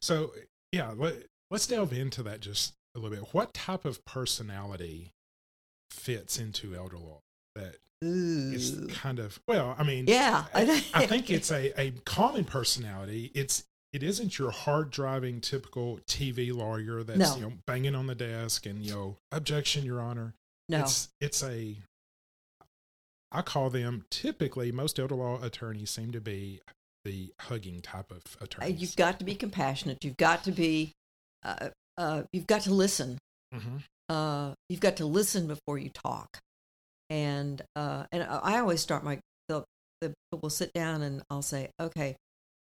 so 0.00 0.32
yeah. 0.72 0.92
Let, 0.96 1.14
let's 1.50 1.66
delve 1.66 1.92
into 1.92 2.22
that 2.22 2.40
just 2.40 2.74
a 2.94 2.98
little 3.00 3.16
bit. 3.16 3.34
What 3.34 3.52
type 3.52 3.84
of 3.84 4.04
personality 4.04 5.10
fits 5.90 6.38
into 6.38 6.74
elder 6.74 6.98
law 6.98 7.20
that 7.54 7.76
is 8.02 8.74
ooh. 8.74 8.88
kind 8.88 9.18
of 9.18 9.40
well? 9.48 9.74
I 9.78 9.82
mean, 9.82 10.06
yeah, 10.06 10.44
I, 10.54 10.84
I 10.94 11.06
think 11.06 11.30
it's 11.30 11.50
a, 11.50 11.78
a 11.80 11.90
common 12.04 12.44
personality. 12.44 13.30
It's 13.34 13.64
it 13.92 14.02
isn't 14.02 14.38
your 14.38 14.50
hard 14.50 14.90
driving 14.90 15.40
typical 15.40 16.00
TV 16.08 16.54
lawyer 16.54 17.02
that's 17.02 17.18
No. 17.18 17.36
you 17.36 17.42
know 17.42 17.52
banging 17.66 17.94
on 17.94 18.06
the 18.06 18.14
desk 18.14 18.66
and 18.66 18.82
you 18.84 18.92
know 18.92 19.16
objection, 19.32 19.84
Your 19.84 20.00
Honor. 20.00 20.34
No. 20.68 20.80
It's 20.80 21.08
it's 21.20 21.42
a 21.42 21.76
I 23.34 23.42
call 23.42 23.68
them 23.68 24.04
typically 24.10 24.70
most 24.72 24.98
elder 24.98 25.16
law 25.16 25.42
attorneys 25.42 25.90
seem 25.90 26.12
to 26.12 26.20
be 26.20 26.60
the 27.04 27.34
hugging 27.40 27.82
type 27.82 28.10
of 28.10 28.22
Uh, 28.40 28.44
attorneys. 28.44 28.80
You've 28.80 28.96
got 28.96 29.18
to 29.18 29.24
be 29.24 29.34
compassionate. 29.34 30.04
You've 30.04 30.16
got 30.16 30.44
to 30.44 30.52
be, 30.52 30.92
uh, 31.42 31.70
uh, 31.98 32.22
you've 32.32 32.46
got 32.46 32.62
to 32.62 32.72
listen. 32.72 33.18
Mhm. 33.54 33.82
Uh, 34.08 34.54
you've 34.68 34.80
got 34.80 34.96
to 34.98 35.06
listen 35.06 35.46
before 35.46 35.78
you 35.78 35.90
talk. 35.90 36.38
And 37.10 37.60
uh, 37.76 38.06
and 38.12 38.22
I 38.22 38.58
always 38.58 38.80
start 38.80 39.04
my 39.04 39.18
the 39.48 39.64
the 40.00 40.14
we'll 40.32 40.48
sit 40.50 40.72
down 40.72 41.02
and 41.02 41.22
I'll 41.28 41.42
say, 41.42 41.70
okay, 41.78 42.16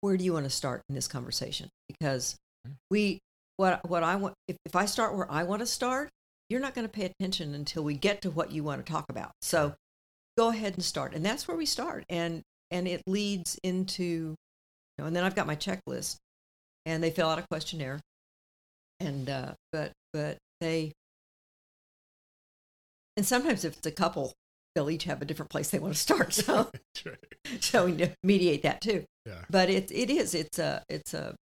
where 0.01 0.17
do 0.17 0.23
you 0.23 0.33
want 0.33 0.45
to 0.45 0.49
start 0.49 0.81
in 0.89 0.95
this 0.95 1.07
conversation? 1.07 1.69
Because 1.87 2.35
Mm. 2.65 2.75
we 2.89 3.19
what 3.57 3.87
what 3.89 4.03
I 4.03 4.15
want 4.15 4.35
if, 4.47 4.55
if 4.65 4.75
I 4.75 4.85
start 4.85 5.15
where 5.15 5.29
I 5.29 5.43
want 5.43 5.59
to 5.59 5.65
start, 5.65 6.09
you're 6.49 6.61
not 6.61 6.73
going 6.73 6.87
to 6.87 6.91
pay 6.91 7.05
attention 7.05 7.53
until 7.53 7.83
we 7.83 7.95
get 7.95 8.21
to 8.21 8.31
what 8.31 8.51
you 8.51 8.63
want 8.63 8.85
to 8.85 8.89
talk 8.91 9.05
about. 9.09 9.31
So 9.41 9.75
go 10.37 10.49
ahead 10.49 10.73
and 10.75 10.83
start, 10.83 11.13
and 11.13 11.25
that's 11.25 11.47
where 11.47 11.57
we 11.57 11.65
start, 11.65 12.05
and 12.09 12.41
and 12.71 12.87
it 12.87 13.03
leads 13.07 13.59
into, 13.63 14.03
you 14.03 14.35
know, 14.97 15.05
and 15.05 15.15
then 15.15 15.23
I've 15.23 15.35
got 15.35 15.47
my 15.47 15.55
checklist, 15.55 16.17
and 16.85 17.03
they 17.03 17.11
fill 17.11 17.29
out 17.29 17.39
a 17.39 17.45
questionnaire, 17.49 17.99
and 18.99 19.29
uh, 19.29 19.53
but 19.71 19.91
but 20.11 20.37
they, 20.61 20.91
and 23.17 23.25
sometimes 23.25 23.63
if 23.63 23.77
it's 23.77 23.85
a 23.85 23.91
couple, 23.91 24.33
they'll 24.75 24.89
each 24.89 25.03
have 25.03 25.21
a 25.21 25.25
different 25.25 25.49
place 25.51 25.69
they 25.69 25.79
want 25.79 25.93
to 25.93 25.99
start, 25.99 26.33
so 26.33 26.69
Sure. 26.95 27.17
so 27.59 27.85
we 27.85 28.09
mediate 28.23 28.63
that 28.63 28.81
too. 28.81 29.03
Yeah. 29.25 29.43
But 29.49 29.69
it 29.69 29.91
it 29.91 30.09
is 30.09 30.33
it's 30.33 30.59
a 30.59 30.83
it's 30.89 31.13
a 31.13 31.35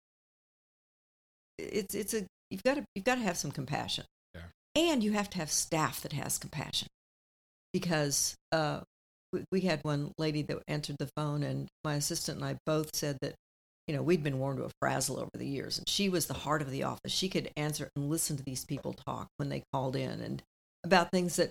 it's 1.59 1.95
it's 1.95 2.15
a 2.15 2.25
you've 2.51 2.63
got 2.63 2.75
to 2.75 2.85
you've 2.95 3.05
got 3.05 3.17
to 3.17 3.21
have 3.23 3.37
some 3.37 3.51
compassion. 3.51 4.05
Yeah. 4.35 4.43
And 4.77 5.03
you 5.03 5.13
have 5.13 5.29
to 5.31 5.39
have 5.39 5.51
staff 5.51 6.01
that 6.03 6.13
has 6.13 6.39
compassion. 6.39 6.89
Because 7.79 8.35
uh 8.53 8.81
we, 9.33 9.45
we 9.53 9.61
had 9.61 9.81
one 9.83 10.13
lady 10.19 10.43
that 10.43 10.59
answered 10.69 10.97
the 10.99 11.11
phone 11.17 11.43
and 11.43 11.69
my 11.85 11.95
assistant 11.95 12.39
and 12.39 12.47
I 12.47 12.57
both 12.67 12.95
said 12.95 13.19
that 13.23 13.35
you 13.87 13.95
know, 13.95 14.03
we'd 14.03 14.23
been 14.23 14.39
worn 14.39 14.59
to 14.59 14.65
a 14.65 14.71
frazzle 14.83 15.19
over 15.19 15.31
the 15.35 15.47
years 15.47 15.79
and 15.79 15.89
she 15.89 16.09
was 16.11 16.27
the 16.27 16.35
heart 16.35 16.61
of 16.61 16.71
the 16.71 16.83
office. 16.83 17.11
She 17.13 17.29
could 17.31 17.51
answer 17.57 17.89
and 17.97 18.11
listen 18.11 18.37
to 18.37 18.43
these 18.45 18.65
people 18.67 18.95
talk 19.07 19.29
when 19.39 19.49
they 19.49 19.63
called 19.73 19.97
in 19.97 20.21
and 20.21 20.43
about 20.85 21.11
things 21.11 21.37
that 21.37 21.51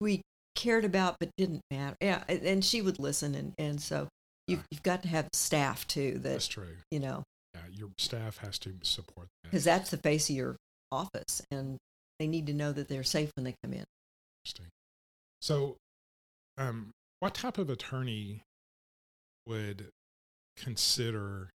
we 0.00 0.22
cared 0.56 0.84
about 0.84 1.16
but 1.20 1.30
didn't 1.36 1.60
matter. 1.70 1.96
Yeah, 2.00 2.24
and- 2.28 2.64
she 2.64 2.82
would 2.82 2.98
listen 2.98 3.34
and 3.34 3.52
and 3.58 3.80
so 3.80 4.08
you've 4.48 4.64
you've 4.70 4.82
got 4.82 5.02
to 5.02 5.08
have 5.08 5.28
staff 5.34 5.86
too 5.86 6.18
That's 6.22 6.48
true. 6.48 6.76
you 6.90 6.98
know 7.00 7.22
Yeah, 7.54 7.60
your 7.72 7.88
staff 7.98 8.38
has 8.38 8.58
to 8.60 8.72
support 8.82 9.26
that. 9.42 9.50
because 9.50 9.64
that's 9.64 9.90
the 9.90 9.98
face 9.98 10.28
of 10.30 10.36
your 10.36 10.56
office 10.92 11.42
and 11.50 11.76
they 12.18 12.26
need 12.26 12.46
to 12.46 12.54
know 12.54 12.72
that 12.72 12.88
they're 12.88 13.02
safe 13.04 13.30
when 13.36 13.44
they 13.44 13.54
come 13.62 13.72
in 13.72 13.84
Interesting. 14.44 14.66
So, 15.40 15.76
um, 16.58 16.92
what 17.20 17.34
type 17.34 17.58
of 17.58 17.70
attorney 17.70 18.42
would 19.46 19.90
consider 20.56 21.50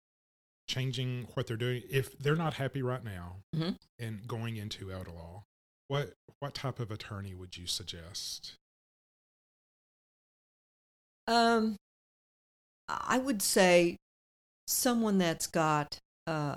changing 0.67 1.27
what 1.33 1.47
they're 1.47 1.55
doing 1.57 1.83
if 1.89 2.17
they're 2.17 2.35
not 2.35 2.55
happy 2.55 2.81
right 2.81 3.03
now 3.03 3.37
Mhm. 3.55 3.77
and 3.99 4.27
going 4.27 4.57
into 4.57 4.91
elder 4.91 5.11
law? 5.11 5.43
What 5.87 6.13
what 6.39 6.53
type 6.53 6.79
of 6.79 6.91
attorney 6.91 7.33
would 7.33 7.55
you 7.57 7.65
suggest? 7.67 8.55
um 11.29 11.75
i 12.87 13.17
would 13.17 13.41
say 13.41 13.97
someone 14.65 15.17
that's 15.17 15.45
got 15.45 15.97
uh 16.25 16.55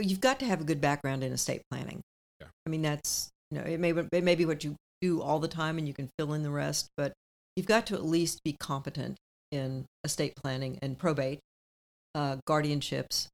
you've 0.00 0.20
got 0.20 0.38
to 0.38 0.46
have 0.46 0.60
a 0.60 0.64
good 0.64 0.80
background 0.80 1.24
in 1.24 1.32
estate 1.32 1.62
planning 1.70 2.00
Yeah. 2.40 2.46
i 2.66 2.68
mean 2.70 2.82
that's 2.82 3.30
you 3.50 3.58
know 3.58 3.64
it 3.64 3.80
may 3.80 3.90
it 3.90 4.22
may 4.22 4.36
be 4.36 4.44
what 4.46 4.62
you 4.62 4.76
do 5.00 5.20
all 5.20 5.38
the 5.38 5.48
time 5.48 5.78
and 5.78 5.86
you 5.86 5.94
can 5.94 6.08
fill 6.18 6.32
in 6.32 6.42
the 6.42 6.50
rest 6.50 6.88
but 6.96 7.12
you've 7.54 7.66
got 7.66 7.86
to 7.86 7.94
at 7.94 8.04
least 8.04 8.42
be 8.44 8.52
competent 8.58 9.16
in 9.50 9.86
estate 10.04 10.34
planning 10.36 10.78
and 10.82 10.98
probate 10.98 11.40
uh, 12.14 12.36
guardianships. 12.48 13.28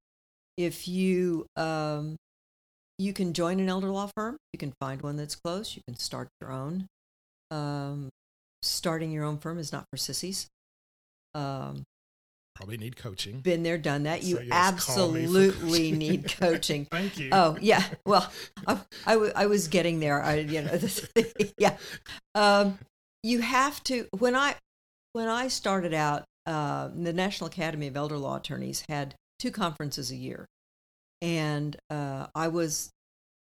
If 0.57 0.87
you 0.89 1.47
um, 1.57 2.17
you 2.99 3.13
can 3.13 3.33
join 3.33 3.61
an 3.61 3.69
elder 3.69 3.91
law 3.91 4.11
firm 4.17 4.37
you 4.53 4.59
can 4.59 4.73
find 4.81 5.01
one 5.03 5.17
that's 5.17 5.37
close 5.37 5.75
you 5.77 5.83
can 5.87 5.97
start 5.97 6.29
your 6.41 6.53
own. 6.53 6.87
Um, 7.51 8.09
starting 8.63 9.11
your 9.11 9.25
own 9.25 9.39
firm 9.39 9.59
is 9.59 9.73
not 9.73 9.85
for 9.91 9.97
sissies. 9.97 10.47
Um, 11.35 11.85
Probably 12.55 12.77
need 12.77 12.97
coaching. 12.97 13.41
been 13.41 13.63
there 13.63 13.79
done 13.79 14.03
that 14.05 14.23
you 14.23 14.37
So 14.37 14.43
yes, 14.43 14.85
call 14.85 15.11
me 15.13 15.27
for 15.27 15.39
absolutely 15.39 15.93
need 15.93 16.29
coaching 16.39 16.87
Thank 16.91 17.19
you. 17.19 17.31
Oh 17.33 17.57
yeah. 17.61 17.83
Well, 18.07 18.31
I, 18.67 18.79
I, 19.07 19.13
w- 19.15 19.33
I 19.35 19.47
was 19.47 19.69
getting 19.69 20.01
there. 20.01 20.23
I 20.23 20.37
you 20.37 20.63
know 20.63 20.79
yeah. 21.59 21.77
Um, 22.35 22.79
you 23.23 23.41
have 23.41 23.83
to 23.85 24.07
when 24.19 24.35
I 24.35 24.57
when 25.13 25.29
I 25.29 25.49
started 25.49 25.95
out, 25.95 26.25
uh, 26.47 26.89
the 26.95 27.13
National 27.13 27.49
Academy 27.49 27.87
of 27.87 27.97
Elder 27.97 28.17
Law 28.19 28.37
Attorneys 28.37 28.85
had 28.89 29.15
two 29.39 29.51
conferences 29.51 30.11
a 30.11 30.17
year, 30.17 30.47
and 31.21 31.77
uh, 31.91 32.27
I 32.35 32.49
was 32.49 32.91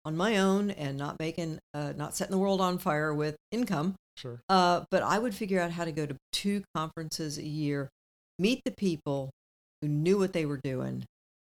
on 0.06 0.16
my 0.16 0.38
own 0.38 0.72
and 0.72 0.98
not 0.98 1.20
making 1.20 1.60
uh, 1.74 1.94
not 1.96 2.16
setting 2.16 2.32
the 2.32 2.38
world 2.38 2.62
on 2.62 2.78
fire 2.78 3.14
with 3.14 3.36
income. 3.52 3.96
Sure. 4.18 4.40
Uh, 4.48 4.86
but 4.92 5.04
I 5.04 5.20
would 5.20 5.36
figure 5.36 5.60
out 5.60 5.72
how 5.72 5.84
to 5.84 5.92
go 5.92 6.06
to 6.06 6.16
two 6.32 6.64
conferences 6.74 7.38
a 7.38 7.46
year, 7.46 7.90
meet 8.39 8.62
the 8.65 8.72
people 8.72 9.30
who 9.82 9.88
knew 9.88 10.18
what 10.18 10.34
they 10.34 10.46
were 10.46 10.60
doing, 10.63 11.06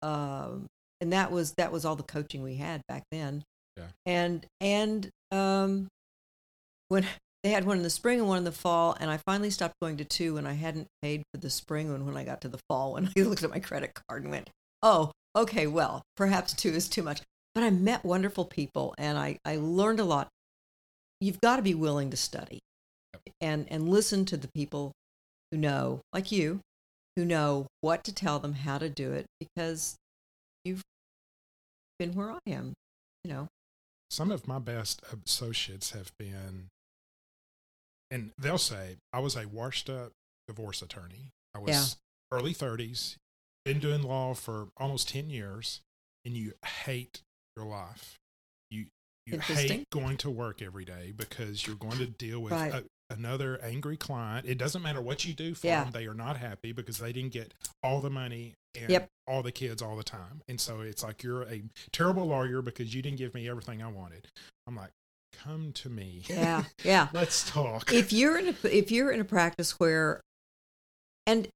um, 0.01 0.67
and 0.99 1.13
that 1.13 1.31
was 1.31 1.53
that 1.53 1.71
was 1.71 1.85
all 1.85 1.95
the 1.95 2.03
coaching 2.03 2.43
we 2.43 2.55
had 2.55 2.81
back 2.87 3.03
then. 3.11 3.43
Yeah. 3.77 3.87
And 4.05 4.45
and 4.59 5.09
um, 5.31 5.87
when 6.89 7.05
they 7.43 7.51
had 7.51 7.65
one 7.65 7.77
in 7.77 7.83
the 7.83 7.89
spring 7.89 8.19
and 8.19 8.27
one 8.27 8.37
in 8.37 8.43
the 8.43 8.51
fall, 8.51 8.95
and 8.99 9.09
I 9.09 9.17
finally 9.17 9.49
stopped 9.49 9.75
going 9.81 9.97
to 9.97 10.05
two, 10.05 10.37
and 10.37 10.47
I 10.47 10.53
hadn't 10.53 10.87
paid 11.01 11.23
for 11.33 11.39
the 11.39 11.49
spring 11.49 11.91
one 11.91 12.05
when 12.05 12.17
I 12.17 12.23
got 12.23 12.41
to 12.41 12.49
the 12.49 12.59
fall. 12.69 12.93
When 12.93 13.09
I 13.17 13.21
looked 13.21 13.43
at 13.43 13.49
my 13.49 13.59
credit 13.59 13.99
card 14.07 14.23
and 14.23 14.31
went, 14.31 14.49
"Oh, 14.83 15.11
okay, 15.35 15.67
well, 15.67 16.03
perhaps 16.15 16.53
two 16.53 16.69
is 16.69 16.87
too 16.87 17.03
much." 17.03 17.21
But 17.53 17.63
I 17.63 17.69
met 17.69 18.05
wonderful 18.05 18.45
people, 18.45 18.93
and 18.97 19.17
I 19.17 19.37
I 19.45 19.57
learned 19.57 19.99
a 19.99 20.05
lot 20.05 20.29
you've 21.21 21.39
got 21.39 21.55
to 21.57 21.61
be 21.61 21.75
willing 21.75 22.09
to 22.09 22.17
study 22.17 22.59
and 23.39 23.65
and 23.69 23.87
listen 23.87 24.25
to 24.25 24.35
the 24.35 24.49
people 24.53 24.91
who 25.51 25.57
know 25.57 26.01
like 26.11 26.31
you 26.31 26.59
who 27.15 27.25
know 27.25 27.67
what 27.81 28.03
to 28.05 28.13
tell 28.13 28.39
them 28.39 28.53
how 28.53 28.77
to 28.77 28.89
do 28.89 29.11
it 29.11 29.25
because 29.39 29.95
you've 30.63 30.81
been 31.99 32.13
where 32.13 32.31
i 32.31 32.39
am 32.47 32.73
you 33.23 33.31
know 33.31 33.47
Some 34.09 34.31
of 34.31 34.47
my 34.47 34.59
best 34.59 35.01
associates 35.25 35.91
have 35.91 36.11
been, 36.17 36.67
and 38.09 38.31
they'll 38.37 38.57
say, 38.57 38.97
I 39.13 39.19
was 39.19 39.35
a 39.35 39.45
washed 39.47 39.89
up 39.89 40.11
divorce 40.47 40.81
attorney. 40.81 41.29
I 41.55 41.59
was 41.59 41.69
Yeah. 41.69 41.85
early 42.37 42.53
30s, 42.53 43.15
been 43.63 43.79
doing 43.79 44.01
law 44.03 44.33
for 44.33 44.67
almost 44.77 45.07
10 45.09 45.29
years, 45.29 45.81
and 46.25 46.35
you 46.35 46.53
hate 46.65 47.21
your 47.55 47.65
life. 47.65 48.17
You, 48.69 48.87
you 49.25 49.39
hate 49.39 49.89
going 49.91 50.17
to 50.17 50.29
work 50.29 50.61
every 50.61 50.85
day 50.85 51.13
because 51.15 51.65
you're 51.65 51.75
going 51.75 51.99
to 51.99 52.07
deal 52.07 52.41
with 52.41 52.53
Right. 52.53 52.85
Another 53.11 53.59
angry 53.63 53.97
client. 53.97 54.47
It 54.47 54.57
doesn't 54.57 54.81
matter 54.81 55.01
what 55.01 55.25
you 55.25 55.33
do 55.33 55.53
for 55.53 55.67
Yeah. 55.67 55.83
them, 55.83 55.91
they 55.91 56.05
are 56.07 56.13
not 56.13 56.37
happy 56.37 56.71
because 56.71 56.97
they 56.97 57.11
didn't 57.13 57.33
get 57.33 57.53
all 57.83 58.01
the 58.01 58.09
money 58.09 58.53
and 58.75 58.89
Yep. 58.89 59.09
all 59.27 59.43
the 59.43 59.51
kids 59.51 59.81
all 59.81 59.95
the 59.95 60.03
time. 60.03 60.41
And 60.47 60.59
so 60.59 60.81
it's 60.81 61.03
like 61.03 61.23
you're 61.23 61.43
a 61.43 61.61
terrible 61.91 62.25
lawyer 62.27 62.61
because 62.61 62.93
you 62.95 63.01
didn't 63.01 63.17
give 63.17 63.33
me 63.33 63.47
everything 63.49 63.81
I 63.81 63.87
wanted. 63.87 64.27
I'm 64.67 64.75
like, 64.75 64.91
come 65.33 65.71
to 65.73 65.89
me. 65.89 66.23
yeah 66.29 66.63
yeah 66.83 67.07
Let's 67.13 67.49
talk. 67.49 67.91
if 67.93 68.11
you're 68.13 68.37
in 68.37 68.47
a 68.49 68.55
if 68.67 68.91
you're 68.91 69.11
in 69.11 69.19
a 69.19 69.25
practice 69.25 69.79
where 69.79 70.21
and 71.27 71.47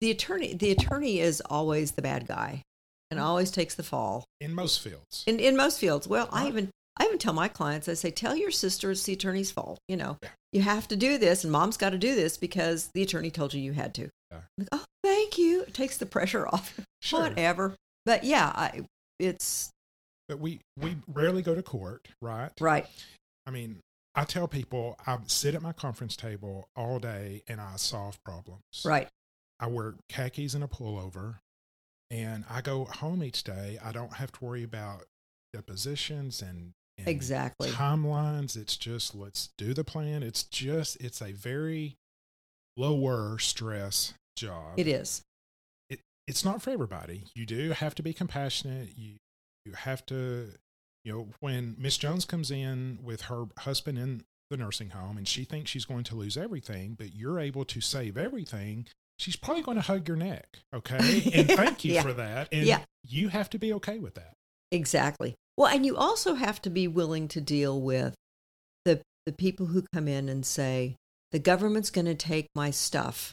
the 0.00 0.10
attorney 0.10 0.54
the 0.54 0.70
attorney 0.70 1.18
is 1.20 1.40
always 1.42 1.92
the 1.92 2.02
bad 2.02 2.26
guy 2.26 2.62
and 3.10 3.18
always 3.20 3.50
takes 3.50 3.74
the 3.74 3.82
fall 3.82 4.24
in 4.40 4.54
most 4.54 4.80
fields. 4.80 5.24
in 5.26 5.38
in 5.40 5.56
most 5.56 5.78
fields. 5.78 6.06
Well, 6.08 6.28
I 6.32 6.40
Uh-huh. 6.40 6.48
even 6.48 6.70
I 6.96 7.04
even 7.06 7.18
tell 7.18 7.32
my 7.32 7.48
clients, 7.48 7.88
I 7.88 7.94
say, 7.94 8.10
tell 8.10 8.36
your 8.36 8.50
sister 8.52 8.90
it's 8.90 9.02
the 9.04 9.14
attorney's 9.14 9.50
fault. 9.50 9.78
You 9.88 9.96
know, 9.96 10.18
Yeah. 10.22 10.28
you 10.52 10.62
have 10.62 10.86
to 10.88 10.96
do 10.96 11.18
this, 11.18 11.42
and 11.44 11.52
mom's 11.52 11.76
got 11.76 11.90
to 11.90 11.98
do 11.98 12.14
this 12.14 12.36
because 12.36 12.88
the 12.94 13.02
attorney 13.02 13.30
told 13.30 13.52
you 13.54 13.60
you 13.60 13.72
had 13.72 13.94
to. 13.94 14.08
Yeah. 14.30 14.40
Like, 14.58 14.68
oh, 14.72 14.84
thank 15.02 15.36
you. 15.38 15.62
It 15.62 15.74
takes 15.74 15.96
the 15.96 16.06
pressure 16.06 16.46
off. 16.52 16.78
Sure. 17.02 17.20
Whatever. 17.22 17.74
But 18.06 18.24
yeah, 18.24 18.52
I, 18.54 18.82
it's 19.18 19.70
But 20.28 20.38
we 20.38 20.60
we 20.80 20.96
rarely 21.08 21.42
go 21.42 21.54
to 21.54 21.62
court, 21.62 22.06
right? 22.22 22.50
right. 22.60 22.86
I 23.46 23.50
mean, 23.50 23.80
I 24.14 24.24
tell 24.24 24.46
people 24.46 24.96
I 25.06 25.18
sit 25.26 25.54
at 25.54 25.62
my 25.62 25.72
conference 25.72 26.14
table 26.16 26.68
all 26.76 26.98
day 27.00 27.42
and 27.48 27.60
I 27.60 27.76
solve 27.76 28.16
problems. 28.24 28.62
Right. 28.84 29.08
I 29.58 29.66
wear 29.66 29.94
khakis 30.08 30.54
and 30.54 30.62
a 30.62 30.66
pullover, 30.68 31.36
and 32.10 32.44
I 32.48 32.60
go 32.60 32.84
home 32.84 33.22
each 33.24 33.42
day. 33.44 33.78
I 33.82 33.90
don't 33.92 34.14
have 34.14 34.30
to 34.32 34.44
worry 34.44 34.62
about 34.62 35.04
depositions 35.52 36.42
and, 36.42 36.58
and 36.58 36.72
Exactly. 37.06 37.70
timelines. 37.70 38.56
It's 38.56 38.76
just 38.76 39.14
let's 39.14 39.50
do 39.58 39.74
the 39.74 39.84
plan. 39.84 40.22
It's 40.22 40.42
just 40.44 40.96
it's 41.00 41.20
a 41.20 41.32
very 41.32 41.96
lower 42.76 43.38
stress 43.38 44.14
job. 44.36 44.74
It 44.76 44.86
is. 44.88 45.22
It 45.90 46.00
it's 46.26 46.44
not 46.44 46.62
for 46.62 46.70
everybody. 46.70 47.24
You 47.34 47.46
do 47.46 47.70
have 47.72 47.94
to 47.96 48.02
be 48.02 48.12
compassionate. 48.12 48.90
You 48.96 49.16
you 49.64 49.72
have 49.72 50.04
to, 50.06 50.50
you 51.04 51.12
know, 51.12 51.28
when 51.40 51.74
Miss 51.78 51.96
Jones 51.96 52.24
comes 52.24 52.50
in 52.50 52.98
with 53.02 53.22
her 53.22 53.46
husband 53.58 53.98
in 53.98 54.24
the 54.50 54.56
nursing 54.58 54.90
home 54.90 55.16
and 55.16 55.26
she 55.26 55.44
thinks 55.44 55.70
she's 55.70 55.86
going 55.86 56.04
to 56.04 56.14
lose 56.14 56.36
everything, 56.36 56.94
but 56.98 57.14
you're 57.14 57.40
able 57.40 57.64
to 57.64 57.80
save 57.80 58.18
everything, 58.18 58.86
she's 59.18 59.36
probably 59.36 59.62
going 59.62 59.76
to 59.76 59.82
hug 59.82 60.06
your 60.06 60.16
neck. 60.18 60.58
Okay. 60.74 61.30
And 61.34 61.48
thank 61.50 61.84
you 61.84 61.94
Yeah. 61.94 62.02
for 62.02 62.12
that. 62.12 62.48
And 62.52 62.66
Yeah. 62.66 62.82
you 63.02 63.28
have 63.28 63.48
to 63.50 63.58
be 63.58 63.72
okay 63.74 63.98
with 63.98 64.14
that. 64.16 64.34
Exactly. 64.70 65.34
Well, 65.56 65.68
and 65.68 65.86
you 65.86 65.96
also 65.96 66.34
have 66.34 66.60
to 66.62 66.70
be 66.70 66.88
willing 66.88 67.28
to 67.28 67.40
deal 67.40 67.80
with 67.80 68.14
the 68.84 69.02
the 69.26 69.32
people 69.32 69.66
who 69.66 69.84
come 69.92 70.08
in 70.08 70.28
and 70.28 70.44
say, 70.44 70.96
"The 71.32 71.38
government's 71.38 71.90
going 71.90 72.06
to 72.06 72.14
take 72.14 72.48
my 72.54 72.70
stuff. 72.70 73.32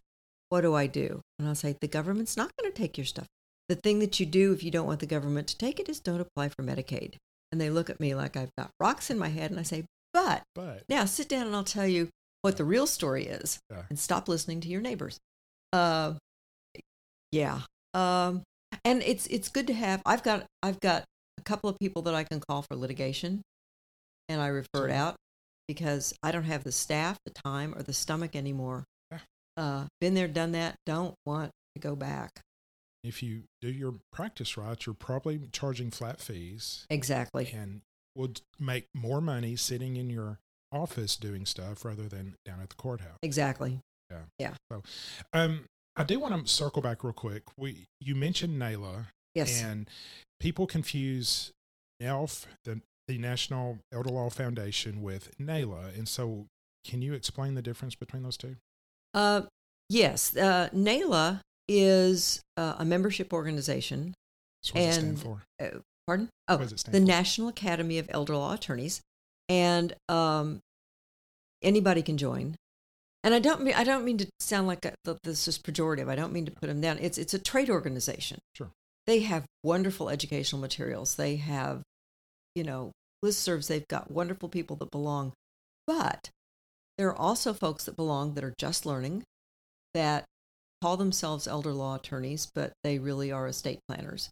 What 0.50 0.62
do 0.62 0.74
I 0.76 0.88
do?" 0.88 1.22
And 1.40 1.48
I'll 1.48 1.56
say, 1.56 1.76
"The 1.82 1.88
government's 1.88 2.38
not 2.38 2.52
going 2.58 2.72
to 2.72 2.78
take 2.78 2.98
your 2.98 3.06
stuff. 3.06 3.28
The 3.70 3.76
thing 3.76 4.00
that 4.00 4.20
you 4.20 4.26
do 4.26 4.54
if 4.54 4.64
you 4.64 4.70
don't 4.72 4.86
want 4.86 5.00
the 5.00 5.06
government 5.06 5.48
to 5.48 5.58
take 5.58 5.80
it 5.80 5.90
is 5.90 6.00
don't 6.00 6.22
apply 6.22 6.50
for 6.50 6.64
Medicaid." 6.64 7.16
And 7.52 7.60
they 7.60 7.70
look 7.70 7.90
at 7.90 8.00
me 8.00 8.14
like 8.16 8.38
I've 8.38 8.56
got 8.58 8.70
rocks 8.80 9.10
in 9.10 9.18
my 9.18 9.30
head, 9.30 9.52
and 9.52 9.60
I 9.60 9.64
say, 9.64 9.86
"But 10.14 10.44
But 10.54 10.84
now 10.88 11.06
sit 11.06 11.28
down 11.28 11.48
and 11.48 11.56
I'll 11.56 11.64
tell 11.64 11.88
you 11.88 12.10
what 12.44 12.58
the 12.58 12.66
real 12.66 12.88
story 12.88 13.26
is, 13.26 13.60
Yeah. 13.70 13.84
and 13.90 13.98
stop 14.00 14.28
listening 14.28 14.62
to 14.62 14.68
your 14.68 14.82
neighbors." 14.82 15.18
Uh, 15.74 16.16
yeah. 17.32 17.62
Um, 17.94 18.44
and 18.86 19.02
it's 19.04 19.28
it's 19.28 19.50
good 19.50 19.68
to 19.68 19.74
have. 19.74 20.02
I've 20.06 20.24
got 20.24 20.46
I've 20.64 20.80
got 20.80 21.04
a 21.41 21.43
couple 21.43 21.69
of 21.69 21.77
people 21.79 22.01
that 22.03 22.13
I 22.13 22.24
can 22.24 22.39
call 22.39 22.62
for 22.62 22.75
litigation, 22.75 23.41
and 24.29 24.39
I 24.41 24.48
refer 24.48 24.88
it 24.88 24.91
out 24.91 25.15
because 25.67 26.13
I 26.24 26.31
don't 26.31 26.43
have 26.43 26.63
the 26.63 26.71
staff, 26.71 27.17
the 27.25 27.31
time, 27.31 27.74
or 27.75 27.83
the 27.83 27.93
stomach 27.93 28.36
anymore. 28.36 28.83
Uh, 29.57 29.86
been 30.00 30.13
there, 30.13 30.29
done 30.29 30.53
that. 30.53 30.75
Don't 30.86 31.13
want 31.25 31.51
to 31.75 31.81
go 31.81 31.95
back. 31.95 32.39
if 33.03 33.21
you 33.21 33.43
do 33.62 33.67
your 33.69 33.95
practice 34.13 34.55
right, 34.57 34.86
you're 34.86 34.93
probably 34.95 35.39
charging 35.51 35.91
flat 35.91 36.21
fees 36.21 36.86
Exactly. 36.89 37.51
and 37.53 37.81
would 38.15 38.41
make 38.60 38.86
more 38.93 39.19
money 39.19 39.55
sitting 39.57 39.98
in 39.98 40.10
your 40.10 40.39
office 40.71 41.17
doing 41.17 41.45
stuff 41.45 41.83
rather 41.83 42.07
than 42.07 42.36
down 42.45 42.62
at 42.62 42.69
the 42.69 42.75
courthouse. 42.75 43.17
Exactly. 43.24 43.79
Yeah. 44.10 44.19
Yeah. 44.39 44.53
So, 44.71 44.83
um, 45.33 45.65
I 45.98 46.03
do 46.05 46.19
want 46.19 46.45
to 46.45 46.51
circle 46.51 46.81
back 46.81 47.03
real 47.03 47.12
quick. 47.13 47.43
We 47.57 47.88
you 48.00 48.15
mentioned 48.15 48.57
NALA, 48.57 49.07
Yes. 49.36 49.62
and 49.62 49.89
people 50.41 50.67
confuse 50.67 51.51
NELF, 52.01 52.45
the 52.65 52.81
the 53.07 53.17
National 53.17 53.79
Elder 53.93 54.10
Law 54.10 54.29
Foundation, 54.29 55.01
with 55.01 55.31
NALA, 55.39 55.91
and 55.95 56.07
so 56.07 56.48
can 56.86 57.01
you 57.01 57.13
explain 57.13 57.55
the 57.55 57.62
difference 57.62 57.95
between 57.95 58.24
those 58.24 58.38
two? 58.38 58.55
Uh, 59.13 59.43
yes. 59.89 60.36
Uh, 60.36 60.69
NALA 60.74 61.41
is 61.67 62.41
uh, 62.57 62.75
a 62.79 62.86
membership 62.86 63.33
organization. 63.33 64.13
So 64.63 64.74
what 64.74 64.79
does 64.86 64.88
it 64.98 65.00
stand 65.00 65.07
And- 65.10 65.19
for? 65.19 65.41
Uh, 65.62 65.79
pardon? 66.07 66.29
Oh, 66.48 66.55
What 66.55 66.63
does 66.63 66.71
it 66.74 66.79
stand 66.79 66.95
the 66.95 67.00
for? 67.00 67.05
National 67.05 67.48
Academy 67.50 67.98
of 67.98 68.07
Elder 68.10 68.36
Law 68.36 68.53
Attorneys, 68.53 69.01
and 69.50 69.93
um, 70.10 70.60
anybody 71.62 72.01
can 72.01 72.17
join. 72.17 72.55
And 73.24 73.33
I 73.36 73.39
don't 73.39 73.62
mean 73.62 73.75
I 73.75 73.83
don't 73.83 74.03
mean 74.05 74.17
to 74.19 74.27
sound 74.39 74.65
like 74.67 74.83
a, 74.86 74.93
this 75.24 75.48
is 75.48 75.60
pejorative. 75.60 76.10
I 76.10 76.15
don't 76.15 76.33
mean 76.33 76.45
to 76.45 76.51
put 76.51 76.67
them 76.67 76.81
down. 76.81 76.98
It's 77.00 77.17
it's 77.17 77.33
a 77.36 77.39
trade 77.39 77.69
organization. 77.69 78.39
Sure. 78.55 78.71
They 79.08 79.22
have 79.22 79.46
wonderful 79.63 80.10
educational 80.10 80.62
materials. 80.62 81.15
They 81.15 81.38
have, 81.38 81.81
you 82.55 82.63
know, 82.63 82.91
listservs. 83.24 83.67
They've 83.67 83.88
got 83.88 84.12
wonderful 84.12 84.50
people 84.50 84.75
that 84.77 84.91
belong, 84.91 85.34
but 85.88 86.29
there 86.98 87.08
are 87.10 87.15
also 87.15 87.53
folks 87.53 87.86
that 87.86 87.96
belong 87.96 88.36
that 88.36 88.43
are 88.43 88.53
just 88.60 88.86
learning, 88.86 89.24
that 89.93 90.25
call 90.81 90.98
themselves 90.98 91.48
elder 91.48 91.74
law 91.74 91.96
attorneys, 91.96 92.50
but 92.53 92.74
they 92.84 93.00
really 93.00 93.31
are 93.31 93.48
estate 93.48 93.79
planners 93.88 94.29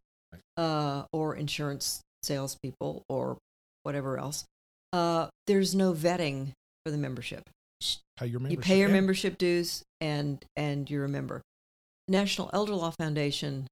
uh, 0.57 1.03
or 1.11 1.35
insurance 1.35 2.01
salespeople 2.23 3.03
or 3.09 3.37
whatever 3.83 4.17
else. 4.17 4.45
Uh, 4.93 5.27
there's 5.47 5.73
no 5.75 5.93
vetting 5.93 6.51
for 6.85 6.91
the 6.91 6.97
membership. 6.97 7.43
Pay 8.17 8.27
your 8.27 8.41
You 8.49 8.57
pay 8.57 8.79
your 8.79 8.89
Yeah. 8.89 8.93
membership 8.95 9.37
dues, 9.37 9.83
and 10.01 10.43
and 10.55 10.89
you're 10.89 11.05
a 11.05 11.09
member. 11.09 11.41
National 12.07 12.49
Elder 12.51 12.73
Law 12.75 12.91
Foundation 12.99 13.67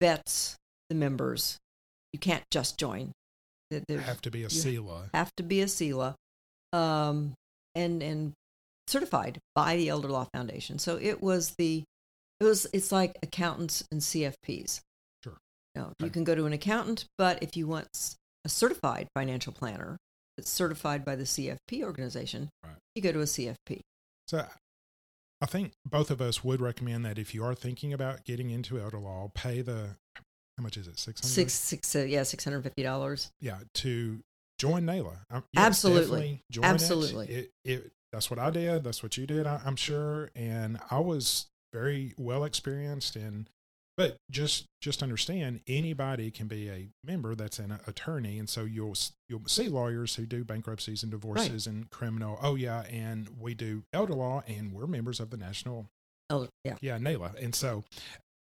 vets 0.00 0.56
the 0.88 0.94
members. 0.94 1.58
You 2.12 2.18
can't 2.18 2.44
just 2.50 2.78
join. 2.78 3.12
There- 3.70 3.84
there's- 3.86 4.04
have 4.06 4.22
to 4.22 4.30
be 4.30 4.40
a 4.40 4.48
you 4.48 4.48
CELA. 4.48 5.10
have 5.12 5.34
to 5.36 5.42
be 5.42 5.60
a 5.60 5.66
CELA, 5.68 6.14
um, 6.72 7.34
and 7.74 8.02
and 8.02 8.32
certified 8.86 9.38
by 9.54 9.76
the 9.76 9.88
Elder 9.90 10.08
Law 10.08 10.26
Foundation. 10.32 10.78
So 10.78 10.96
it 10.96 11.20
was 11.22 11.54
the, 11.58 11.84
it 12.40 12.44
was 12.44 12.66
it's 12.72 12.90
like 12.90 13.18
accountants 13.22 13.84
and 13.92 14.00
CFPs. 14.02 14.80
Sure. 15.22 15.36
No, 15.74 15.92
you 15.98 16.06
Okay. 16.06 16.10
can 16.14 16.24
go 16.24 16.34
to 16.34 16.46
an 16.46 16.52
accountant, 16.54 17.04
but 17.18 17.42
if 17.42 17.56
you 17.56 17.66
want 17.66 18.16
a 18.44 18.48
certified 18.48 19.08
financial 19.14 19.52
planner 19.52 19.98
that's 20.38 20.48
certified 20.50 21.04
by 21.04 21.16
the 21.16 21.26
CFP 21.26 21.82
organization, 21.84 22.48
Right. 22.64 22.76
you 22.94 23.02
go 23.02 23.12
to 23.12 23.20
a 23.20 23.26
CFP. 23.26 23.82
So 24.26 24.48
I 25.40 25.46
think 25.46 25.72
both 25.84 26.10
of 26.10 26.20
us 26.20 26.42
would 26.42 26.60
recommend 26.60 27.04
that 27.04 27.18
if 27.18 27.34
you 27.34 27.44
are 27.44 27.54
thinking 27.54 27.92
about 27.92 28.24
getting 28.24 28.50
into 28.50 28.80
elder 28.80 28.98
law, 28.98 29.30
pay 29.34 29.60
the 29.62 29.90
how 30.58 30.62
much 30.62 30.76
is 30.76 30.88
it? 30.88 30.98
Six 30.98 31.20
hundred. 31.20 31.32
Six 31.32 31.52
six 31.52 31.96
uh, 31.96 32.00
yeah 32.00 32.24
six 32.24 32.42
hundred 32.42 32.62
fifty 32.62 32.82
dollars. 32.82 33.30
Yeah, 33.40 33.58
to 33.74 34.18
join 34.58 34.84
NALA. 34.84 35.18
Um, 35.30 35.44
yes, 35.52 35.64
Absolutely. 35.64 36.42
join 36.50 36.64
Absolutely. 36.64 37.26
It. 37.28 37.52
It, 37.64 37.72
it. 37.72 37.92
That's 38.12 38.30
what 38.30 38.38
I 38.40 38.50
did. 38.50 38.82
That's 38.82 39.02
what 39.02 39.16
you 39.16 39.26
did. 39.26 39.46
I, 39.46 39.60
I'm 39.64 39.76
sure, 39.76 40.30
and 40.34 40.80
I 40.90 40.98
was 40.98 41.46
very 41.72 42.14
well 42.18 42.42
experienced. 42.44 43.14
And 43.14 43.48
but 43.98 44.16
just 44.30 44.66
just 44.80 45.02
understand, 45.02 45.60
anybody 45.66 46.30
can 46.30 46.46
be 46.46 46.70
a 46.70 46.88
member 47.04 47.34
that's 47.34 47.58
an 47.58 47.78
attorney, 47.86 48.38
and 48.38 48.48
so 48.48 48.64
you'll 48.64 48.96
you'll 49.28 49.46
see 49.46 49.68
lawyers 49.68 50.14
who 50.14 50.24
do 50.24 50.44
bankruptcies 50.44 51.02
and 51.02 51.10
divorces 51.10 51.66
and 51.66 51.90
criminal. 51.90 52.38
Oh 52.40 52.54
yeah, 52.54 52.82
and 52.82 53.28
we 53.38 53.54
do 53.54 53.82
elder 53.92 54.14
law, 54.14 54.44
and 54.46 54.72
we're 54.72 54.86
members 54.86 55.18
of 55.18 55.30
the 55.30 55.36
national 55.36 55.88
Oh 56.30 56.46
yeah. 56.64 56.76
yeah 56.80 56.96
NALA, 56.96 57.32
and 57.38 57.54
so. 57.54 57.84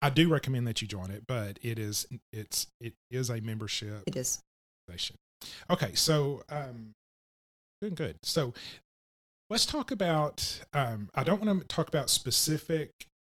I 0.04 0.10
do 0.10 0.28
recommend 0.28 0.66
that 0.66 0.82
you 0.82 0.88
join 0.88 1.12
it, 1.12 1.28
but 1.28 1.60
it 1.62 1.78
is 1.78 2.08
it's 2.32 2.66
it 2.80 2.94
is 3.12 3.30
a 3.30 3.40
membership 3.40 4.02
It 4.08 4.16
is. 4.16 4.42
Okay, 5.70 5.94
so 5.94 6.42
um, 6.48 6.90
doing 7.80 7.94
good. 7.94 8.16
So 8.24 8.52
let's 9.48 9.64
talk 9.64 9.92
about. 9.92 10.60
Um, 10.72 11.08
I 11.14 11.22
don't 11.22 11.40
want 11.40 11.60
to 11.60 11.68
talk 11.68 11.86
about 11.86 12.10
specific 12.10 12.90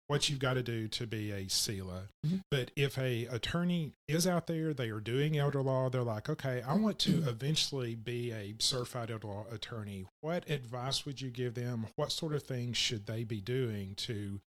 what 0.09 0.29
you've 0.29 0.39
got 0.39 0.55
to 0.55 0.63
do 0.63 0.87
to 0.89 1.07
be 1.07 1.33
a 1.33 1.47
CELA, 1.47 2.09
Mhm. 2.25 2.41
but 2.51 2.71
if 2.77 2.97
a 2.97 3.25
attorney 3.27 3.93
is 4.07 4.27
out 4.27 4.47
there, 4.47 4.73
they 4.73 4.89
are 4.91 5.01
doing 5.01 5.37
elder 5.37 5.63
law, 5.63 5.91
they're 5.91 6.03
like, 6.05 6.29
okay, 6.29 6.63
I 6.63 6.75
want 6.75 6.99
to 7.01 7.29
eventually 7.29 7.95
be 7.97 8.31
a 8.33 8.55
certified 8.61 9.11
elder 9.11 9.27
law 9.27 9.47
attorney. 9.51 10.07
What 10.21 10.49
advice 10.49 11.05
would 11.05 11.21
you 11.21 11.31
give 11.31 11.55
them? 11.55 11.89
What 11.97 12.13
sort 12.13 12.35
of 12.35 12.43
things 12.45 12.77
should 12.77 13.07
they 13.07 13.25
be 13.25 13.41
doing 13.41 13.95
to 13.97 14.41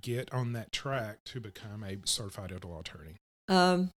get 0.00 0.30
on 0.34 0.52
that 0.52 0.72
track 0.72 1.24
to 1.24 1.40
become 1.40 1.82
a 1.82 1.96
certified 2.06 2.52
elder 2.52 2.68
law 2.68 2.80
attorney? 2.80 3.16
Um, 3.48 3.90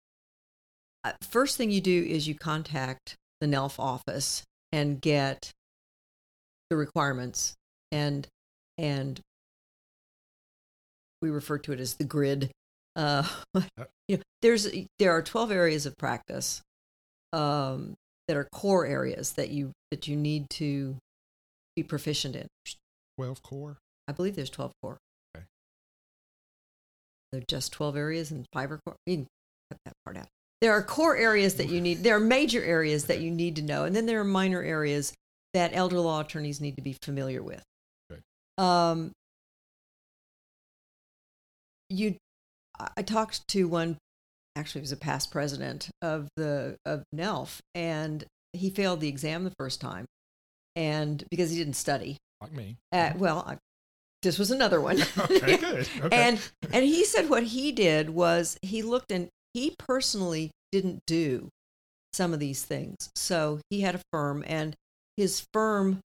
first 1.21 1.57
thing 1.57 1.71
you 1.71 1.81
do 1.81 2.03
is 2.03 2.27
you 2.27 2.35
contact 2.35 3.15
the 3.41 3.47
NELF 3.47 3.79
office 3.79 4.43
and 4.71 5.01
get 5.01 5.51
the 6.69 6.77
requirements 6.77 7.55
and 7.91 8.27
and 8.77 9.19
we 11.21 11.29
refer 11.29 11.57
to 11.59 11.73
it 11.73 11.79
as 11.79 11.95
the 11.95 12.03
grid. 12.03 12.51
Uh, 12.95 13.23
you 14.09 14.17
know, 14.17 14.23
there's 14.41 14.67
there 14.97 15.11
are 15.11 15.21
twelve 15.21 15.51
areas 15.51 15.85
of 15.85 15.95
practice 15.95 16.61
um, 17.31 17.93
that 18.27 18.35
are 18.35 18.49
core 18.51 18.85
areas 18.85 19.33
that 19.33 19.51
you 19.51 19.71
that 19.91 20.07
you 20.09 20.17
need 20.17 20.49
to 20.49 20.97
be 21.77 21.83
proficient 21.83 22.35
in. 22.35 22.47
Twelve 23.15 23.41
core. 23.41 23.77
I 24.09 24.11
believe 24.11 24.35
there's 24.35 24.49
12 24.49 24.71
core. 24.81 24.97
Okay. 25.37 25.45
There 27.31 27.41
are 27.41 27.45
just 27.47 27.71
12 27.71 27.95
areas 27.95 28.31
and 28.31 28.47
five 28.51 28.71
are 28.71 28.79
core. 28.83 28.95
You 29.05 29.17
can 29.17 29.27
cut 29.69 29.77
that 29.85 29.93
part 30.03 30.17
out. 30.17 30.27
There 30.61 30.71
are 30.71 30.81
core 30.81 31.15
areas 31.15 31.55
that 31.55 31.69
you 31.69 31.79
need. 31.79 31.99
There 31.99 32.15
are 32.15 32.19
major 32.19 32.61
areas 32.61 33.05
that 33.05 33.19
you 33.19 33.29
need 33.29 33.55
to 33.57 33.61
know, 33.61 33.85
and 33.85 33.95
then 33.95 34.07
there 34.07 34.19
are 34.19 34.25
minor 34.25 34.63
areas 34.63 35.13
that 35.53 35.71
elder 35.73 35.99
law 35.99 36.21
attorneys 36.21 36.59
need 36.59 36.75
to 36.77 36.81
be 36.81 36.97
familiar 37.03 37.43
with. 37.43 37.63
Good. 38.09 38.23
Um, 38.61 39.11
you, 41.89 42.15
I 42.97 43.01
talked 43.01 43.47
to 43.49 43.67
one. 43.67 43.97
Actually, 44.55 44.81
was 44.81 44.91
a 44.91 44.97
past 44.97 45.31
president 45.31 45.89
of 46.01 46.27
the 46.35 46.75
of 46.85 47.03
NELF, 47.13 47.61
and 47.75 48.25
he 48.53 48.69
failed 48.69 48.99
the 48.99 49.07
exam 49.07 49.43
the 49.43 49.53
first 49.57 49.79
time, 49.79 50.05
and 50.75 51.23
because 51.29 51.51
he 51.51 51.57
didn't 51.57 51.75
study. 51.75 52.17
Like 52.41 52.53
me. 52.53 52.77
Uh, 52.91 53.11
well, 53.17 53.43
I, 53.47 53.57
this 54.21 54.39
was 54.39 54.51
another 54.51 54.81
one. 54.81 55.01
okay, 55.17 55.57
good. 55.57 55.87
Okay. 56.01 56.09
and 56.11 56.39
and 56.71 56.85
he 56.85 57.05
said 57.05 57.29
what 57.29 57.43
he 57.43 57.71
did 57.71 58.09
was 58.09 58.57
he 58.61 58.81
looked 58.81 59.11
and 59.11 59.29
he 59.53 59.75
personally 59.77 60.51
didn't 60.71 61.01
do 61.07 61.49
some 62.13 62.33
of 62.33 62.39
these 62.39 62.63
things. 62.63 63.09
So 63.15 63.59
he 63.69 63.81
had 63.81 63.95
a 63.95 64.01
firm 64.11 64.43
and 64.47 64.75
his 65.17 65.45
firm 65.53 65.99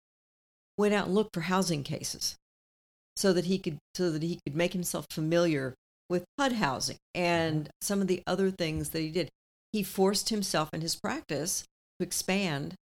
went 0.77 0.95
out 0.95 1.07
and 1.07 1.15
looked 1.15 1.35
for 1.35 1.43
housing 1.43 1.83
cases. 1.83 2.37
So 3.17 3.33
that 3.33 3.47
he 3.47 3.59
could 3.59 3.79
so 3.95 4.11
that 4.11 4.23
he 4.23 4.41
could 4.45 4.57
make 4.57 4.73
himself 4.73 5.07
familiar 5.11 5.75
with 6.09 6.25
HUD 6.39 6.53
housing 6.53 6.99
and 7.15 7.65
mm-hmm. 7.65 7.71
some 7.81 8.01
of 8.01 8.07
the 8.07 8.23
other 8.27 8.51
things 8.51 8.91
that 8.91 9.01
he 9.01 9.11
did. 9.11 9.29
He 9.73 9.83
forced 9.83 10.29
himself 10.29 10.71
in 10.73 10.81
his 10.81 10.97
practice 10.97 11.65
to 11.99 12.07
expand 12.07 12.75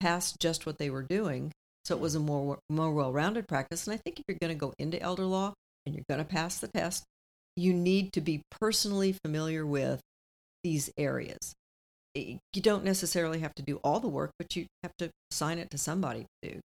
past 0.00 0.36
just 0.40 0.66
what 0.66 0.78
they 0.78 0.90
were 0.90 1.02
doing, 1.02 1.52
so 1.84 1.94
it 1.96 2.00
was 2.00 2.14
a 2.14 2.20
more 2.20 2.58
more 2.68 2.92
well-rounded 2.92 3.48
practice. 3.48 3.86
And 3.86 3.94
I 3.94 3.96
think 3.96 4.18
if 4.18 4.24
you're 4.28 4.38
going 4.40 4.54
to 4.54 4.58
go 4.58 4.72
into 4.78 5.00
elder 5.00 5.24
law 5.24 5.54
and 5.86 5.94
you're 5.94 6.04
going 6.08 6.24
to 6.24 6.24
pass 6.24 6.58
the 6.58 6.68
test, 6.68 7.04
you 7.56 7.72
need 7.72 8.12
to 8.12 8.20
be 8.20 8.42
personally 8.60 9.14
familiar 9.24 9.66
with 9.66 10.00
these 10.62 10.90
areas. 10.96 11.54
You 12.14 12.60
don't 12.60 12.84
necessarily 12.84 13.40
have 13.40 13.54
to 13.54 13.62
do 13.62 13.80
all 13.82 14.00
the 14.00 14.08
work, 14.08 14.32
but 14.38 14.54
you 14.54 14.66
have 14.82 14.96
to 14.98 15.10
assign 15.30 15.58
it 15.58 15.70
to 15.70 15.78
somebody 15.78 16.26
to 16.42 16.50
do. 16.50 16.60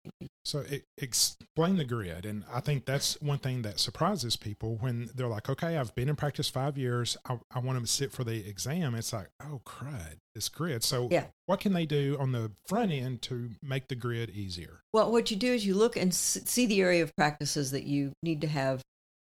So 0.44 0.60
it, 0.60 0.84
explain 0.98 1.76
the 1.76 1.84
grid, 1.84 2.24
and 2.24 2.44
I 2.52 2.60
think 2.60 2.84
that's 2.84 3.20
one 3.20 3.38
thing 3.38 3.62
that 3.62 3.80
surprises 3.80 4.36
people 4.36 4.76
when 4.80 5.10
they're 5.14 5.26
like, 5.26 5.48
"Okay, 5.48 5.76
I've 5.76 5.94
been 5.94 6.08
in 6.08 6.16
practice 6.16 6.48
five 6.48 6.78
years. 6.78 7.16
I, 7.28 7.38
I 7.50 7.58
want 7.58 7.80
to 7.80 7.86
sit 7.86 8.12
for 8.12 8.22
the 8.22 8.48
exam." 8.48 8.94
It's 8.94 9.12
like, 9.12 9.28
"Oh 9.40 9.60
crud, 9.66 10.16
this 10.34 10.48
grid." 10.48 10.84
So 10.84 11.08
yeah. 11.10 11.24
what 11.46 11.60
can 11.60 11.72
they 11.72 11.86
do 11.86 12.16
on 12.20 12.32
the 12.32 12.52
front 12.68 12.92
end 12.92 13.22
to 13.22 13.50
make 13.62 13.88
the 13.88 13.96
grid 13.96 14.30
easier? 14.30 14.80
Well, 14.92 15.10
what 15.10 15.30
you 15.30 15.36
do 15.36 15.52
is 15.52 15.66
you 15.66 15.74
look 15.74 15.96
and 15.96 16.14
see 16.14 16.66
the 16.66 16.80
area 16.80 17.02
of 17.02 17.14
practices 17.16 17.72
that 17.72 17.84
you 17.84 18.12
need 18.22 18.40
to 18.40 18.48
have 18.48 18.82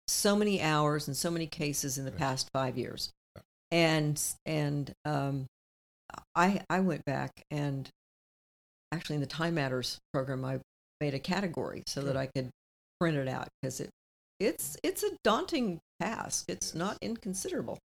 so 0.08 0.36
many 0.36 0.60
hours 0.60 1.06
and 1.06 1.16
so 1.16 1.30
many 1.30 1.46
cases 1.46 1.96
in 1.96 2.04
the 2.04 2.12
past 2.12 2.50
five 2.52 2.76
years, 2.76 3.12
and 3.70 4.20
and 4.46 4.92
um, 5.04 5.46
I 6.34 6.62
I 6.70 6.80
went 6.80 7.04
back 7.04 7.30
and 7.50 7.88
actually 8.92 9.16
in 9.16 9.20
the 9.20 9.26
Time 9.26 9.54
Matters 9.54 9.98
program 10.12 10.44
I 10.44 10.60
made 11.00 11.14
a 11.14 11.18
category 11.18 11.82
so 11.86 12.00
that 12.02 12.16
I 12.16 12.26
could 12.26 12.50
print 13.00 13.16
it 13.16 13.28
out 13.28 13.48
because 13.60 13.80
it 13.80 13.90
it's 14.40 14.76
it's 14.82 15.02
a 15.02 15.10
daunting 15.22 15.80
task. 16.00 16.46
It's 16.48 16.74
not 16.74 16.98
inconsiderable, 17.00 17.78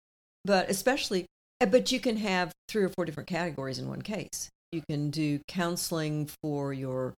but 0.46 0.70
especially 0.70 1.26
eh, 1.62 1.66
but 1.66 1.92
you 1.92 2.00
can 2.00 2.18
have 2.18 2.52
three 2.68 2.84
or 2.84 2.90
four 2.90 3.06
different 3.06 3.30
categories 3.30 3.80
in 3.80 3.88
one 3.88 4.02
case. 4.02 4.50
You 4.72 4.82
can 4.88 5.10
do 5.10 5.40
counseling 5.48 6.30
for 6.42 6.74
your 6.74 7.14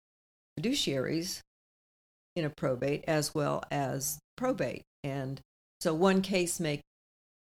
fiduciaries 0.58 1.40
in 2.36 2.44
a 2.44 2.50
probate 2.50 3.04
as 3.08 3.34
well 3.34 3.62
as 3.70 4.18
probate, 4.36 4.82
and 5.02 5.40
so 5.80 5.94
one 5.94 6.22
case 6.22 6.60
may 6.60 6.80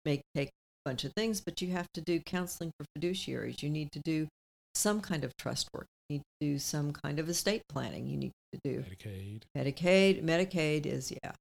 may 0.05 0.21
take 0.35 0.51
bunch 0.85 1.05
of 1.05 1.13
things, 1.15 1.41
but 1.41 1.61
you 1.63 1.73
have 1.73 1.89
to 1.95 2.01
do 2.01 2.21
counseling 2.21 2.73
for 2.79 2.87
fiduciaries. 2.99 3.63
You 3.63 3.71
need 3.71 3.93
to 3.93 4.01
do 4.01 4.29
some 4.75 5.01
kind 5.01 5.25
of 5.25 5.37
trust 5.37 5.69
work. 5.75 5.87
You 6.09 6.17
need 6.17 6.23
to 6.41 6.47
do 6.47 6.59
some 6.59 6.93
kind 6.93 7.19
of 7.19 7.29
estate 7.29 7.63
planning. 7.69 8.07
You 8.07 8.17
need 8.17 8.33
to 8.53 8.61
do 8.65 8.85
Medicaid. 8.85 9.43
Medicaid. 9.57 10.23
Medicaid 10.23 10.87
is, 10.87 11.13
yeah. 11.23 11.33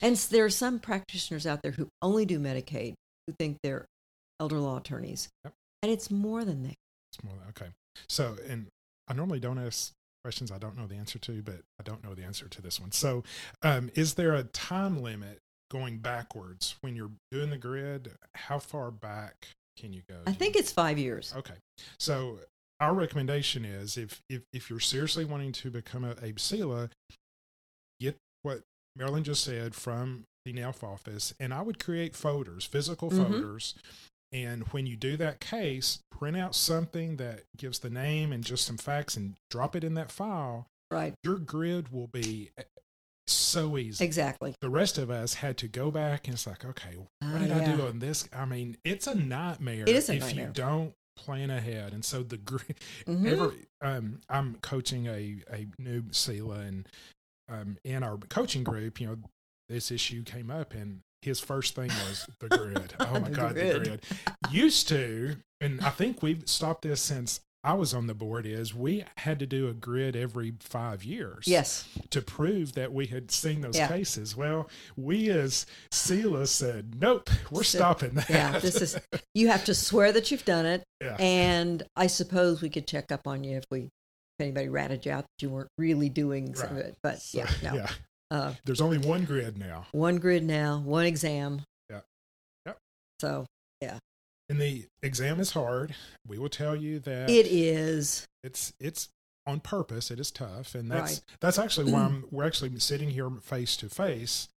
And 0.00 0.16
there 0.16 0.44
are 0.44 0.50
some 0.50 0.78
practitioners 0.78 1.46
out 1.46 1.62
there 1.62 1.72
who 1.72 1.88
only 2.02 2.26
do 2.26 2.38
Medicaid 2.38 2.94
who 3.26 3.34
think 3.38 3.58
they're 3.62 3.86
elder 4.40 4.58
law 4.58 4.76
attorneys. 4.76 5.28
Yep. 5.44 5.54
And 5.82 5.92
it's 5.92 6.10
more 6.10 6.44
than 6.44 6.62
that. 6.64 6.74
It's 7.12 7.24
more 7.24 7.34
than, 7.38 7.48
okay. 7.48 7.72
So, 8.08 8.36
and 8.48 8.66
I 9.08 9.14
normally 9.14 9.40
don't 9.40 9.58
ask 9.58 9.92
questions 10.22 10.50
I 10.50 10.58
don't 10.58 10.76
know 10.76 10.86
the 10.86 10.96
answer 10.96 11.18
to, 11.20 11.42
but 11.42 11.60
I 11.78 11.84
don't 11.84 12.02
know 12.02 12.14
the 12.14 12.24
answer 12.24 12.48
to 12.48 12.62
this 12.62 12.80
one. 12.80 12.92
So, 12.92 13.22
um, 13.62 13.90
is 13.94 14.14
there 14.14 14.34
a 14.34 14.42
time 14.42 15.00
limit 15.02 15.38
going 15.70 15.98
backwards 15.98 16.76
when 16.80 16.94
you're 16.94 17.10
doing 17.30 17.50
the 17.50 17.56
grid 17.56 18.12
how 18.34 18.58
far 18.58 18.90
back 18.90 19.48
can 19.78 19.92
you 19.92 20.02
go 20.08 20.16
i 20.26 20.32
think 20.32 20.56
it's 20.56 20.70
five 20.70 20.98
years 20.98 21.32
okay 21.36 21.54
so 21.98 22.38
our 22.80 22.94
recommendation 22.94 23.64
is 23.64 23.96
if 23.96 24.22
if, 24.28 24.42
if 24.52 24.70
you're 24.70 24.80
seriously 24.80 25.24
wanting 25.24 25.52
to 25.52 25.70
become 25.70 26.04
a, 26.04 26.12
a 26.12 26.32
CELA, 26.32 26.90
get 28.00 28.16
what 28.42 28.62
Marilyn 28.94 29.24
just 29.24 29.44
said 29.44 29.74
from 29.74 30.24
the 30.44 30.52
NELF 30.52 30.84
office, 30.84 31.34
and 31.40 31.52
I 31.52 31.62
would 31.62 31.82
create 31.82 32.14
folders, 32.14 32.64
physical 32.64 33.10
mm-hmm. 33.10 33.22
folders. 33.22 33.74
And 34.32 34.64
when 34.68 34.86
you 34.86 34.96
do 34.96 35.16
that 35.18 35.40
case, 35.40 36.00
print 36.10 36.36
out 36.36 36.54
something 36.54 37.16
that 37.16 37.44
gives 37.56 37.78
the 37.78 37.90
name 37.90 38.32
and 38.32 38.44
just 38.44 38.66
some 38.66 38.76
facts 38.76 39.16
and 39.16 39.34
drop 39.50 39.76
it 39.76 39.84
in 39.84 39.94
that 39.94 40.10
file. 40.10 40.66
Right. 40.90 41.14
Your 41.22 41.36
grid 41.36 41.92
will 41.92 42.08
be 42.08 42.50
so 43.26 43.76
easy. 43.76 44.04
Exactly. 44.04 44.54
The 44.60 44.70
rest 44.70 44.98
of 44.98 45.10
us 45.10 45.34
had 45.34 45.56
to 45.58 45.68
go 45.68 45.90
back 45.90 46.26
and 46.26 46.34
it's 46.34 46.46
like, 46.46 46.64
okay, 46.64 46.96
what 46.96 47.34
uh, 47.34 47.38
did 47.38 47.48
yeah. 47.48 47.58
I 47.58 47.76
do 47.76 47.86
on 47.86 47.98
this? 47.98 48.28
I 48.32 48.44
mean, 48.44 48.76
it's 48.84 49.06
a 49.06 49.14
nightmare 49.14 49.82
it 49.82 49.88
is 49.88 50.08
a 50.08 50.14
if 50.14 50.20
nightmare. 50.22 50.46
you 50.46 50.52
don't 50.52 50.94
plan 51.16 51.50
ahead. 51.50 51.92
And 51.92 52.04
so 52.04 52.22
the 52.22 52.38
mm-hmm. 52.38 53.26
ever 53.26 53.54
um, 53.80 54.20
I'm 54.28 54.56
coaching 54.62 55.06
a 55.06 55.36
a 55.50 55.66
new 55.78 56.02
CELA 56.02 56.66
and 56.66 56.88
um, 57.48 57.78
in 57.84 58.02
our 58.02 58.18
coaching 58.28 58.64
group, 58.64 59.00
you 59.00 59.06
know, 59.06 59.16
this 59.68 59.90
issue 59.90 60.22
came 60.22 60.50
up 60.50 60.74
and 60.74 61.00
his 61.22 61.40
first 61.40 61.74
thing 61.74 61.88
was 61.88 62.26
the 62.40 62.48
grid. 62.48 62.94
Oh 63.00 63.20
my 63.20 63.30
god, 63.30 63.54
grid. 63.54 63.82
the 63.82 63.88
grid. 63.88 64.02
Used 64.50 64.88
to, 64.88 65.36
and 65.60 65.80
I 65.80 65.90
think 65.90 66.22
we've 66.22 66.48
stopped 66.48 66.82
this 66.82 67.00
since 67.00 67.40
I 67.66 67.74
was 67.74 67.92
on 67.92 68.06
the 68.06 68.14
board 68.14 68.46
is 68.46 68.72
we 68.72 69.04
had 69.16 69.40
to 69.40 69.46
do 69.46 69.66
a 69.66 69.72
grid 69.72 70.14
every 70.14 70.54
five 70.60 71.02
years. 71.02 71.48
Yes. 71.48 71.88
To 72.10 72.22
prove 72.22 72.74
that 72.74 72.92
we 72.92 73.06
had 73.06 73.32
seen 73.32 73.60
those 73.60 73.76
yeah. 73.76 73.88
cases. 73.88 74.36
Well, 74.36 74.70
we 74.96 75.30
as 75.30 75.66
CELA 75.90 76.46
said, 76.46 76.94
nope, 77.00 77.28
we're 77.50 77.64
so, 77.64 77.78
stopping 77.78 78.14
that. 78.14 78.30
Yeah, 78.30 78.60
this 78.60 78.80
is, 78.80 78.96
you 79.34 79.48
have 79.48 79.64
to 79.64 79.74
swear 79.74 80.12
that 80.12 80.30
you've 80.30 80.44
done 80.44 80.64
it. 80.64 80.84
Yeah. 81.02 81.16
And 81.18 81.82
I 81.96 82.06
suppose 82.06 82.62
we 82.62 82.70
could 82.70 82.86
check 82.86 83.10
up 83.10 83.26
on 83.26 83.42
you 83.42 83.56
if 83.56 83.64
we, 83.68 83.80
if 83.80 83.90
anybody 84.38 84.68
ratted 84.68 85.04
you 85.04 85.10
out 85.10 85.22
that 85.24 85.42
you 85.44 85.50
weren't 85.50 85.70
really 85.76 86.08
doing 86.08 86.46
right. 86.46 86.56
some 86.56 86.70
of 86.70 86.76
it. 86.76 86.96
But 87.02 87.20
so, 87.20 87.38
yeah, 87.38 87.50
no. 87.64 87.74
Yeah. 87.74 87.90
Uh, 88.30 88.54
There's 88.64 88.80
only 88.80 88.98
one 88.98 89.24
grid 89.24 89.58
now. 89.58 89.86
One 89.90 90.18
grid 90.18 90.44
now, 90.44 90.82
one 90.84 91.04
exam. 91.04 91.62
Yeah. 91.90 92.00
Yep. 92.66 92.78
So, 93.20 93.46
yeah. 93.80 93.98
And 94.48 94.60
the 94.60 94.86
exam 95.02 95.40
is 95.40 95.52
hard. 95.52 95.94
We 96.26 96.38
will 96.38 96.48
tell 96.48 96.76
you 96.76 96.98
that 97.00 97.28
it 97.28 97.46
is. 97.46 98.26
It's 98.44 98.72
it's 98.78 99.08
on 99.46 99.60
purpose. 99.60 100.10
It 100.10 100.20
is 100.20 100.30
tough, 100.30 100.74
and 100.74 100.90
that's 100.90 101.14
right. 101.14 101.20
that's 101.40 101.58
actually 101.58 101.92
why 101.92 102.00
I'm, 102.06 102.24
we're 102.30 102.46
actually 102.46 102.78
sitting 102.78 103.10
here 103.10 103.30
face 103.42 103.76
to 103.78 103.88
face 103.88 104.48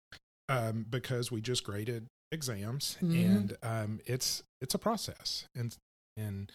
um, 0.47 0.86
because 0.89 1.32
we 1.32 1.41
just 1.41 1.63
graded 1.63 2.06
exams, 2.32 2.97
mm-hmm. 3.02 3.19
and 3.19 3.58
um, 3.63 3.99
it's 4.06 4.43
it's 4.62 4.75
a 4.75 4.80
process, 4.80 5.45
and 5.56 5.75
and 6.15 6.52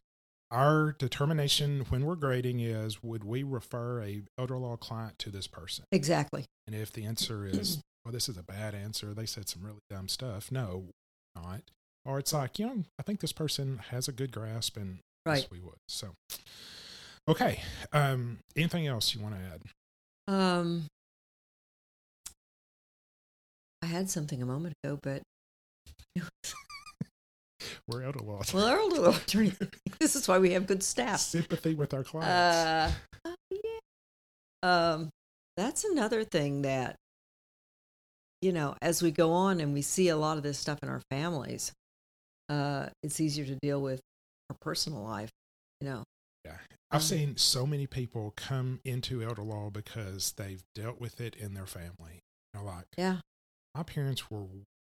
our 0.51 0.93
determination 0.93 1.85
when 1.89 2.05
we're 2.05 2.15
grading 2.15 2.61
is 2.61 3.03
would 3.03 3.25
we 3.25 3.43
refer 3.43 4.01
a 4.03 4.23
elder 4.39 4.57
law 4.57 4.77
client 4.77 5.19
to 5.19 5.31
this 5.31 5.47
person 5.47 5.85
exactly 5.91 6.45
and 6.67 6.77
if 6.77 6.93
the 6.93 7.05
answer 7.05 7.45
is 7.47 7.83
well 8.05 8.13
this 8.13 8.29
is 8.29 8.37
a 8.37 8.43
bad 8.43 8.75
answer 8.75 9.15
they 9.15 9.27
said 9.27 9.49
some 9.49 9.65
really 9.65 9.81
dumb 9.91 10.09
stuff 10.09 10.53
no 10.53 10.85
not 11.35 11.63
or 12.05 12.19
it's 12.19 12.33
like 12.33 12.59
you 12.59 12.67
know 12.67 12.83
i 12.99 13.03
think 13.03 13.21
this 13.21 13.33
person 13.33 13.81
has 13.91 14.09
a 14.09 14.13
good 14.13 14.33
grasp 14.33 14.77
and 14.77 14.99
right. 15.27 15.39
yes, 15.39 15.51
we 15.51 15.61
would 15.61 15.77
so. 15.89 16.15
Okay 17.29 17.61
um 17.93 18.39
anything 18.57 18.87
else 18.87 19.15
you 19.15 19.23
want 19.23 19.35
to 19.35 19.41
add? 19.41 19.63
Um 20.33 20.85
i 23.83 23.87
had 23.87 24.11
something 24.11 24.43
a 24.43 24.47
moment 24.47 24.75
ago 24.83 24.99
but 25.03 25.23
we're 27.89 28.03
elder 28.03 28.21
law 28.21 28.43
well 28.53 28.67
elder 28.67 29.01
law 29.01 29.17
attorney 29.17 29.53
this 29.99 30.17
is 30.17 30.29
why 30.29 30.39
we 30.39 30.53
have 30.53 30.67
good 30.67 30.83
staff. 30.83 31.21
Sympathy 31.21 31.75
with 31.75 31.95
our 31.95 32.05
clients. 32.05 32.29
Uh, 32.29 32.93
uh 33.27 33.35
yeah. 33.51 33.81
Um 34.63 35.09
that's 35.57 35.85
another 35.85 36.25
thing 36.25 36.63
that 36.63 36.97
you 38.43 38.53
know 38.53 38.77
as 38.83 39.03
we 39.03 39.11
go 39.11 39.33
on 39.33 39.61
and 39.61 39.73
we 39.73 39.81
see 39.81 40.09
a 40.09 40.17
lot 40.17 40.37
of 40.37 40.43
this 40.43 40.59
stuff 40.59 40.79
in 40.83 40.91
our 40.91 41.01
families 41.11 41.73
uh, 42.49 42.87
it's 43.03 43.21
easier 43.21 43.45
to 43.45 43.57
deal 43.63 43.81
with 43.81 44.01
our 44.51 44.57
personal 44.61 45.03
life, 45.03 45.31
you 45.81 45.89
know. 45.89 46.03
Yeah. 46.45 46.57
I've 46.91 47.01
um, 47.01 47.03
seen 47.03 47.37
so 47.37 47.67
many 47.67 47.87
people 47.87 48.33
come 48.37 48.81
into 48.85 49.23
elder 49.23 49.43
law 49.43 49.71
because 49.71 50.33
they've 50.33 50.63
dealt 50.75 51.01
with 51.01 51.21
it 51.21 51.37
in 51.37 51.55
their 51.55 51.67
family. 51.67 52.21
You 52.53 52.61
know, 52.61 52.67
like, 52.67 52.87
yeah, 52.97 53.19
my 53.75 53.83
parents 53.83 54.31
were 54.31 54.45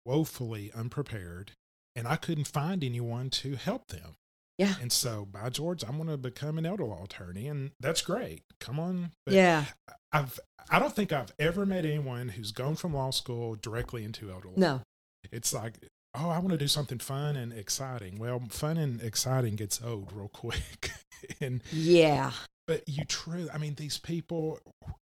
woefully 0.06 0.72
unprepared 0.76 1.52
and 1.98 2.08
I 2.08 2.16
couldn't 2.16 2.48
find 2.48 2.84
anyone 2.84 3.30
to 3.32 3.56
help 3.56 3.88
them. 3.88 4.16
Yeah. 4.60 4.76
And 4.82 4.92
so, 4.92 5.28
by 5.30 5.50
George, 5.50 5.84
I'm 5.84 5.98
going 5.98 6.10
to 6.10 6.18
become 6.18 6.58
an 6.58 6.66
elder 6.66 6.86
law 6.86 7.04
attorney, 7.04 7.48
and 7.48 7.72
that's 7.80 8.02
great. 8.02 8.42
Come 8.60 8.80
on. 8.80 9.12
But 9.26 9.36
yeah. 9.36 9.66
I've 10.12 10.40
I 10.70 10.80
don't 10.80 10.96
think 10.96 11.12
I've 11.12 11.34
ever 11.40 11.66
met 11.66 11.86
anyone 11.86 12.30
who's 12.30 12.52
gone 12.52 12.76
from 12.76 12.94
law 12.94 13.12
school 13.12 13.56
directly 13.56 14.04
into 14.04 14.32
elder 14.32 14.50
law. 14.50 14.54
No. 14.58 14.82
It's 15.32 15.54
like 15.54 15.76
oh, 16.16 16.30
I 16.30 16.40
want 16.40 16.52
to 16.52 16.58
do 16.58 16.68
something 16.68 17.00
fun 17.00 17.36
and 17.36 17.54
exciting. 17.54 18.18
Well, 18.18 18.42
fun 18.50 18.78
and 18.78 19.02
exciting 19.02 19.56
gets 19.56 19.82
old 19.84 20.12
real 20.14 20.30
quick. 20.30 20.92
and 21.42 21.62
yeah. 21.72 22.32
But 22.68 22.88
you 22.88 23.06
true, 23.06 23.48
I 23.54 23.58
mean, 23.58 23.76
these 23.76 23.98
people, 23.98 24.60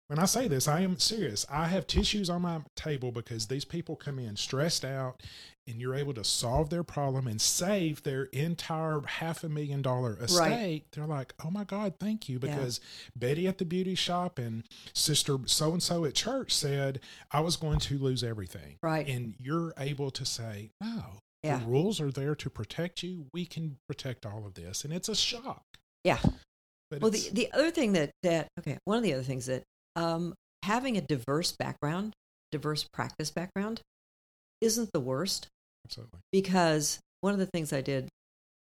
when 0.07 0.19
I 0.19 0.25
say 0.25 0.47
this, 0.47 0.67
I 0.67 0.81
am 0.81 0.99
serious. 0.99 1.45
I 1.49 1.67
have 1.67 1.87
tissues 1.87 2.29
on 2.29 2.41
my 2.41 2.61
table 2.75 3.11
because 3.11 3.47
these 3.47 3.65
people 3.65 3.95
come 3.95 4.19
in 4.19 4.35
stressed 4.35 4.83
out 4.83 5.21
and 5.67 5.81
you're 5.81 5.95
able 5.95 6.13
to 6.13 6.23
solve 6.23 6.69
their 6.69 6.83
problem 6.83 7.27
and 7.27 7.41
save 7.41 8.03
their 8.03 8.25
entire 8.25 9.01
half 9.05 9.43
a 9.43 9.49
million 9.49 9.81
dollar 9.81 10.17
estate, 10.21 10.83
they're 10.91 11.05
like, 11.07 11.33
oh 11.43 11.49
my 11.49 11.63
God, 11.63 11.93
thank 11.99 12.29
you. 12.29 12.39
Yeah. 12.41 12.55
Because 12.55 12.79
Betty 13.15 13.47
at 13.47 13.57
the 13.57 13.65
beauty 13.65 13.95
shop 13.95 14.37
and 14.37 14.63
sister 14.93 15.37
so 15.45 15.71
and 15.71 15.81
so 15.81 16.05
at 16.05 16.13
church 16.13 16.53
said 16.53 16.99
I 17.31 17.39
was 17.41 17.55
going 17.57 17.79
to 17.79 17.97
lose 17.97 18.23
everything. 18.23 18.77
Right. 18.83 19.07
And 19.07 19.33
you're 19.39 19.73
able 19.77 20.11
to 20.11 20.25
say, 20.25 20.69
no, 20.81 21.19
Yeah. 21.43 21.57
the 21.59 21.65
rules 21.65 21.99
are 21.99 22.11
there 22.11 22.35
to 22.35 22.49
protect 22.49 23.01
you. 23.03 23.25
We 23.33 23.45
can 23.45 23.77
protect 23.87 24.25
all 24.25 24.45
of 24.45 24.53
this. 24.53 24.83
And 24.83 24.93
it's 24.93 25.09
a 25.09 25.15
shock. 25.15 25.63
Yeah. 26.03 26.19
But 26.91 27.01
Well, 27.01 27.11
the, 27.11 27.29
the 27.31 27.51
other 27.53 27.71
thing 27.71 27.93
that, 27.93 28.11
that, 28.21 28.47
okay, 28.59 28.77
one 28.85 28.97
of 28.97 29.03
the 29.03 29.13
other 29.13 29.23
things 29.23 29.47
that 29.47 29.63
um, 29.95 30.35
having 30.61 30.97
a 30.97 31.01
diverse 31.01 31.51
background, 31.51 32.13
diverse 32.51 32.85
practice 32.93 33.31
background, 33.31 33.81
isn't 34.61 34.91
the 34.93 34.99
worst 34.99 35.47
absolutely. 35.85 36.19
because 36.31 36.99
one 37.21 37.33
of 37.33 37.39
the 37.39 37.45
things 37.47 37.71
I 37.71 37.81
did 37.81 38.09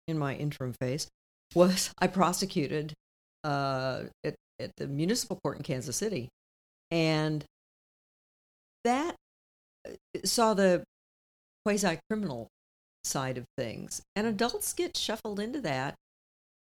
in 0.07 0.17
my 0.17 0.35
interim 0.35 0.73
phase 0.79 1.07
was 1.53 1.91
I 1.99 2.07
prosecuted 2.07 2.93
uh, 3.43 4.03
at, 4.23 4.35
at 4.59 4.71
the 4.77 4.87
municipal 4.87 5.39
court 5.43 5.57
in 5.57 5.63
Kansas 5.63 5.95
City. 5.97 6.29
And 6.91 7.43
that 8.83 9.15
uh, 9.87 9.91
saw 10.23 10.53
the 10.53 10.83
quasi 11.65 11.99
criminal 12.09 12.47
side 13.03 13.37
of 13.37 13.45
things. 13.57 14.01
And 14.15 14.27
adults 14.27 14.73
get 14.73 14.97
shuffled 14.97 15.39
into 15.39 15.61
that 15.61 15.95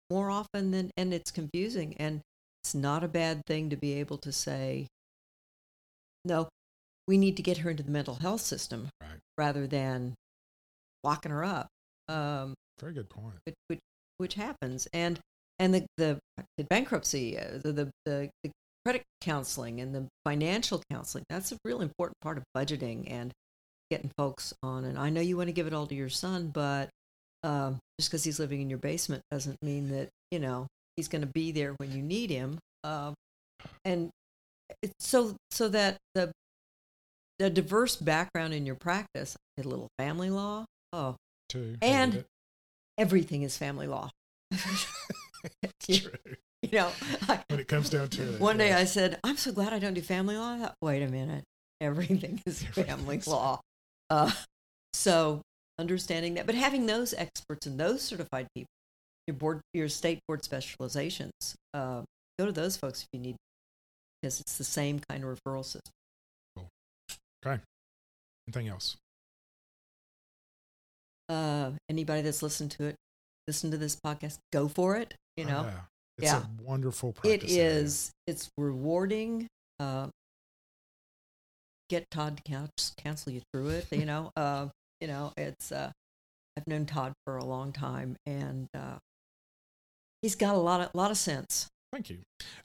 more 0.09 0.29
often 0.29 0.71
than, 0.71 0.91
and 0.97 1.13
it's 1.13 1.31
confusing. 1.31 1.95
And 1.97 2.21
it's 2.63 2.75
not 2.75 3.03
a 3.03 3.07
bad 3.07 3.45
thing 3.47 3.69
to 3.69 3.75
be 3.75 3.93
able 3.93 4.17
to 4.19 4.31
say, 4.31 4.87
no, 6.23 6.49
we 7.07 7.17
need 7.17 7.35
to 7.37 7.43
get 7.43 7.59
her 7.59 7.69
into 7.69 7.83
the 7.83 7.91
mental 7.91 8.15
health 8.15 8.41
system 8.41 8.89
Right. 9.01 9.19
rather 9.37 9.65
than 9.67 10.13
locking 11.03 11.31
her 11.31 11.43
up, 11.43 11.67
um, 12.07 12.53
Very 12.79 12.93
good 12.93 13.09
point. 13.09 13.35
which, 13.45 13.55
which 13.67 13.79
which 14.17 14.33
happens, 14.35 14.87
and 14.93 15.19
and 15.59 15.73
the 15.73 15.85
the, 15.97 16.19
the 16.57 16.63
bankruptcy, 16.63 17.37
uh, 17.37 17.59
the, 17.61 17.71
the 17.71 17.91
the 18.05 18.29
the 18.43 18.51
credit 18.85 19.03
counseling 19.21 19.79
and 19.79 19.93
the 19.93 20.07
financial 20.25 20.81
counseling. 20.91 21.23
That's 21.29 21.51
a 21.51 21.57
real 21.63 21.81
important 21.81 22.15
part 22.21 22.37
of 22.37 22.43
budgeting 22.55 23.11
and 23.11 23.31
getting 23.91 24.11
folks 24.17 24.53
on. 24.63 24.85
And 24.85 24.97
I 24.97 25.09
know 25.09 25.21
you 25.21 25.37
want 25.37 25.49
to 25.49 25.53
give 25.53 25.67
it 25.67 25.73
all 25.73 25.85
to 25.87 25.95
your 25.95 26.09
son, 26.09 26.47
but 26.53 26.89
um, 27.43 27.77
just 27.99 28.09
because 28.09 28.23
he's 28.23 28.39
living 28.39 28.61
in 28.61 28.69
your 28.69 28.79
basement 28.79 29.21
doesn't 29.31 29.57
mean 29.61 29.89
that 29.89 30.09
you 30.31 30.39
know 30.39 30.67
he's 30.95 31.07
going 31.07 31.21
to 31.21 31.27
be 31.27 31.51
there 31.51 31.73
when 31.77 31.91
you 31.91 32.01
need 32.01 32.29
him. 32.29 32.57
Um, 32.83 33.13
and 33.85 34.09
it's 34.81 34.93
so 34.99 35.35
so 35.51 35.69
that 35.69 35.97
the 36.15 36.31
the 37.39 37.49
diverse 37.49 37.95
background 37.95 38.53
in 38.53 38.65
your 38.65 38.75
practice, 38.75 39.35
a 39.59 39.63
little 39.63 39.87
family 39.97 40.29
law. 40.29 40.65
Oh, 40.93 41.15
Too. 41.49 41.75
And- 41.81 42.25
everything 42.97 43.43
is 43.43 43.57
family 43.57 43.87
law. 43.87 44.09
you, 45.87 45.97
True. 45.99 46.11
you 46.61 46.69
know, 46.73 46.91
I, 47.27 47.39
When 47.49 47.59
it 47.59 47.67
comes 47.67 47.89
down 47.89 48.09
to 48.09 48.35
it. 48.35 48.39
one 48.39 48.57
day 48.57 48.73
I 48.73 48.83
said, 48.85 49.19
"I'm 49.23 49.37
so 49.37 49.51
glad 49.51 49.73
I 49.73 49.79
don't 49.79 49.93
do 49.93 50.01
family 50.01 50.37
law." 50.37 50.53
I 50.53 50.59
thought, 50.59 50.75
Wait 50.81 51.01
a 51.01 51.07
minute, 51.07 51.43
everything 51.79 52.41
is 52.45 52.61
family 52.73 53.21
law. 53.25 53.59
Uh, 54.09 54.31
so 54.93 55.41
understanding 55.79 56.35
that, 56.35 56.45
but 56.45 56.55
having 56.55 56.85
those 56.85 57.13
experts 57.13 57.65
and 57.65 57.79
those 57.79 58.01
certified 58.01 58.47
people, 58.53 58.67
your 59.27 59.35
board, 59.35 59.61
your 59.73 59.87
state 59.89 60.19
board 60.27 60.43
specializations, 60.43 61.31
uh, 61.73 62.01
go 62.37 62.45
to 62.45 62.51
those 62.51 62.75
folks 62.77 63.01
if 63.03 63.07
you 63.13 63.19
need, 63.19 63.35
because 64.21 64.39
it's 64.41 64.57
the 64.57 64.63
same 64.65 64.99
kind 65.09 65.23
of 65.23 65.29
referral 65.39 65.63
system. 65.63 65.93
Cool. 66.55 66.67
Okay. 67.45 67.61
Anything 68.47 68.67
else? 68.67 68.97
Uh, 71.31 71.71
anybody 71.89 72.21
that's 72.21 72.41
listened 72.43 72.71
to 72.71 72.83
it, 72.85 72.95
listen 73.47 73.71
to 73.71 73.77
this 73.77 73.95
podcast, 74.05 74.37
go 74.51 74.67
for 74.67 74.97
it. 74.97 75.13
You 75.37 75.45
Oh, 75.45 75.49
know, 75.49 75.63
yeah. 75.63 75.79
It's 76.17 76.25
Yeah. 76.31 76.43
a 76.43 76.61
wonderful 76.61 77.09
it 77.09 77.15
practice. 77.15 77.55
area. 77.57 77.87
it's 78.27 78.49
rewarding 78.57 79.47
uh, 79.79 80.07
get 81.89 82.09
todd 82.11 82.39
to 82.45 82.69
counsel 82.97 83.33
you 83.33 83.41
through 83.51 83.69
it 83.69 83.87
you 83.91 84.05
know 84.05 84.31
uh, 84.37 84.67
you 85.01 85.07
know 85.07 85.33
it's 85.35 85.71
uh, 85.71 85.91
i've 86.55 86.67
known 86.67 86.85
todd 86.85 87.11
for 87.25 87.37
a 87.37 87.43
long 87.43 87.73
time 87.73 88.15
and 88.25 88.67
uh, 88.73 88.97
he's 90.21 90.35
got 90.35 90.55
a 90.55 90.57
lot 90.59 90.79
of 90.81 90.89
lot 90.93 91.11
of 91.11 91.17
sense 91.17 91.67
Thank 91.91 92.09
you. 92.09 92.19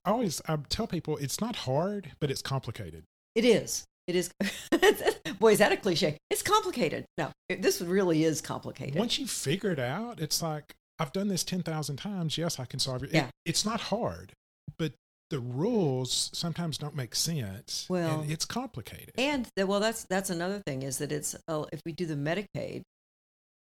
I 0.04 0.10
always 0.10 0.40
I 0.48 0.56
tell 0.68 0.86
people 0.86 1.16
it's 1.16 1.40
not 1.40 1.56
hard, 1.56 2.12
but 2.20 2.30
it's 2.30 2.42
complicated. 2.42 3.02
it 3.34 3.44
is 3.44 3.84
it 4.06 4.16
is 4.16 4.30
boy 5.38 5.52
is 5.52 5.58
that 5.58 5.72
a 5.72 5.76
cliche 5.76 6.16
it's 6.30 6.42
complicated 6.42 7.04
no 7.18 7.30
it, 7.48 7.62
this 7.62 7.80
really 7.80 8.24
is 8.24 8.40
complicated 8.40 8.96
Once 8.96 9.18
you 9.18 9.26
figure 9.26 9.70
it 9.70 9.78
out, 9.78 10.20
it's 10.20 10.42
like 10.42 10.74
I've 10.98 11.12
done 11.12 11.28
this 11.28 11.44
ten 11.44 11.62
thousand 11.62 11.96
times. 11.96 12.38
Yes, 12.38 12.58
I 12.58 12.64
can 12.64 12.80
solve 12.80 13.02
it. 13.02 13.10
Yeah. 13.12 13.26
it. 13.26 13.30
It's 13.44 13.64
not 13.64 13.80
hard, 13.80 14.32
but 14.78 14.92
the 15.30 15.40
rules 15.40 16.30
sometimes 16.32 16.78
don't 16.78 16.94
make 16.94 17.14
sense. 17.14 17.86
Well, 17.88 18.20
and 18.20 18.30
it's 18.30 18.44
complicated. 18.44 19.12
And 19.18 19.48
the, 19.56 19.66
well, 19.66 19.80
that's 19.80 20.04
that's 20.04 20.30
another 20.30 20.62
thing 20.66 20.82
is 20.82 20.98
that 20.98 21.12
it's 21.12 21.36
uh, 21.48 21.64
if 21.72 21.80
we 21.84 21.92
do 21.92 22.06
the 22.06 22.14
Medicaid, 22.14 22.82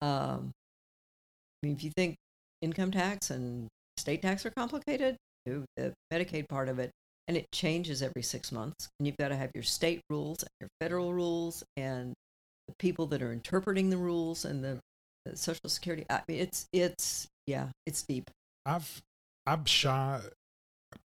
um, 0.00 0.52
I 1.62 1.66
mean, 1.66 1.76
if 1.76 1.82
you 1.82 1.90
think 1.96 2.16
income 2.62 2.90
tax 2.90 3.30
and 3.30 3.68
state 3.96 4.22
tax 4.22 4.46
are 4.46 4.50
complicated, 4.50 5.16
do 5.44 5.64
the 5.76 5.92
Medicaid 6.12 6.48
part 6.48 6.68
of 6.68 6.78
it, 6.78 6.90
and 7.28 7.36
it 7.36 7.46
changes 7.52 8.02
every 8.02 8.22
six 8.22 8.52
months, 8.52 8.88
and 8.98 9.06
you've 9.06 9.16
got 9.16 9.28
to 9.28 9.36
have 9.36 9.50
your 9.54 9.62
state 9.64 10.00
rules 10.10 10.42
and 10.42 10.50
your 10.60 10.68
federal 10.80 11.12
rules 11.12 11.62
and 11.76 12.14
the 12.68 12.74
people 12.78 13.06
that 13.06 13.22
are 13.22 13.32
interpreting 13.32 13.90
the 13.90 13.96
rules 13.96 14.44
and 14.44 14.62
the, 14.64 14.78
the 15.24 15.36
Social 15.36 15.68
Security. 15.68 16.04
I 16.10 16.20
mean, 16.28 16.40
it's 16.40 16.66
it's 16.72 17.26
yeah, 17.46 17.68
it's 17.86 18.02
deep. 18.02 18.30
I've 18.66 19.02
I'm 19.46 19.64
shy 19.64 20.20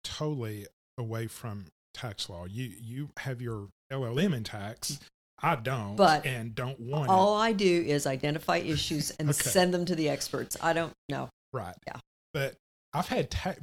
totally 0.04 0.68
away 0.98 1.28
from 1.28 1.66
tax 1.94 2.30
law. 2.30 2.46
You 2.46 2.72
you 2.82 3.10
have 3.20 3.42
your 3.42 3.68
LLM 3.92 4.36
in 4.36 4.44
tax. 4.44 4.94
Mm. 4.94 5.00
I 5.40 5.56
don't, 5.56 5.96
But 5.96 6.26
and 6.26 6.56
don't 6.56 6.80
want 6.80 7.12
All 7.12 7.36
I 7.36 7.52
do 7.52 7.84
is 7.86 8.08
identify 8.08 8.58
issues 8.58 9.12
and 9.20 9.30
Okay. 9.30 9.50
send 9.50 9.72
them 9.72 9.86
to 9.86 9.94
the 9.94 10.10
experts. 10.10 10.58
I 10.60 10.74
don't 10.74 10.94
know. 11.10 11.30
Right. 11.54 11.76
Yeah. 11.86 11.98
But 12.34 12.56
I've 12.92 13.08
had 13.08 13.30
ta- 13.30 13.54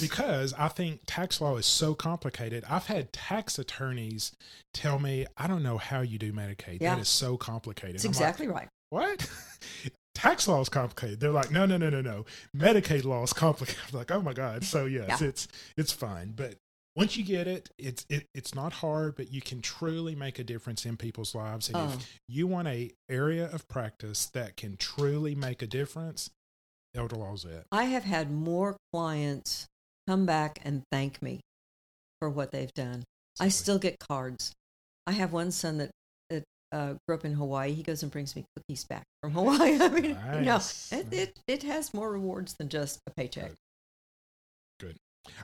because 0.00 0.52
I 0.54 0.68
think 0.68 1.00
tax 1.06 1.40
law 1.40 1.56
is 1.56 1.66
so 1.66 1.94
complicated. 1.94 2.64
I've 2.68 2.86
had 2.86 3.12
tax 3.12 3.58
attorneys 3.58 4.32
tell 4.74 4.98
me, 4.98 5.26
"I 5.36 5.46
don't 5.46 5.62
know 5.62 5.78
how 5.78 6.00
you 6.00 6.18
do 6.18 6.32
Medicaid. 6.32 6.80
Yeah. 6.80 6.94
That 6.94 7.02
is 7.02 7.08
so 7.08 7.36
complicated." 7.36 7.96
It's 7.96 8.04
I'm 8.04 8.10
like, 8.10 8.16
exactly 8.20 8.48
right. 8.48 8.68
what? 8.90 9.30
Tax 10.14 10.46
law 10.48 10.60
is 10.60 10.68
complicated. 10.68 11.20
They're 11.20 11.30
like, 11.30 11.50
no, 11.50 11.64
no, 11.66 11.76
no, 11.76 11.88
no, 11.88 12.00
no. 12.02 12.26
Medicaid 12.54 13.04
law 13.04 13.22
is 13.22 13.32
complicated. 13.32 13.80
I'm 13.92 13.98
like, 13.98 14.10
oh 14.10 14.20
my 14.20 14.32
god. 14.32 14.64
So 14.64 14.84
yes, 14.86 15.20
Yeah. 15.20 15.28
it's 15.28 15.48
it's 15.76 15.92
fine. 15.92 16.32
But 16.36 16.56
once 16.96 17.16
you 17.16 17.24
get 17.24 17.46
it, 17.46 17.70
it's 17.78 18.04
it, 18.10 18.26
it's 18.34 18.54
not 18.54 18.74
hard, 18.74 19.14
but 19.16 19.32
you 19.32 19.40
can 19.40 19.62
truly 19.62 20.14
make 20.14 20.38
a 20.38 20.44
difference 20.44 20.84
in 20.84 20.96
people's 20.96 21.34
lives. 21.34 21.68
And 21.68 21.76
Oh. 21.76 21.84
if 21.84 21.96
mm. 21.96 22.04
you 22.28 22.46
want 22.46 22.68
a 22.68 22.90
area 23.08 23.48
of 23.50 23.68
practice 23.68 24.26
that 24.26 24.56
can 24.56 24.76
truly 24.76 25.34
make 25.34 25.62
a 25.62 25.66
difference, 25.66 26.30
elder 26.94 27.16
law's 27.16 27.44
it. 27.44 27.66
I 27.70 27.84
have 27.84 28.04
had 28.04 28.30
more 28.30 28.76
clients 28.92 29.68
come 30.10 30.26
back 30.26 30.58
and 30.64 30.82
thank 30.90 31.22
me 31.22 31.40
for 32.18 32.28
what 32.28 32.50
they've 32.50 32.74
done. 32.74 33.04
I 33.38 33.48
still 33.48 33.78
get 33.78 34.00
cards. 34.00 34.52
I 35.06 35.12
have 35.12 35.32
one 35.32 35.52
son 35.52 35.78
that, 35.78 35.90
that 36.30 36.44
uh, 36.72 36.94
grew 37.06 37.16
up 37.16 37.24
in 37.24 37.32
Hawaii. 37.32 37.72
He 37.72 37.84
goes 37.84 38.02
and 38.02 38.10
brings 38.10 38.34
me 38.34 38.44
cookies 38.56 38.84
back 38.84 39.04
from 39.22 39.32
Hawaii. 39.32 39.78
I 39.80 39.88
mean, 39.88 40.04
you 40.04 40.40
know, 40.40 40.60
it, 40.90 41.06
it, 41.12 41.38
it 41.46 41.62
has 41.62 41.94
more 41.94 42.10
rewards 42.10 42.54
than 42.54 42.68
just 42.68 42.98
a 43.06 43.12
paycheck. 43.12 43.52
Good. 44.80 44.96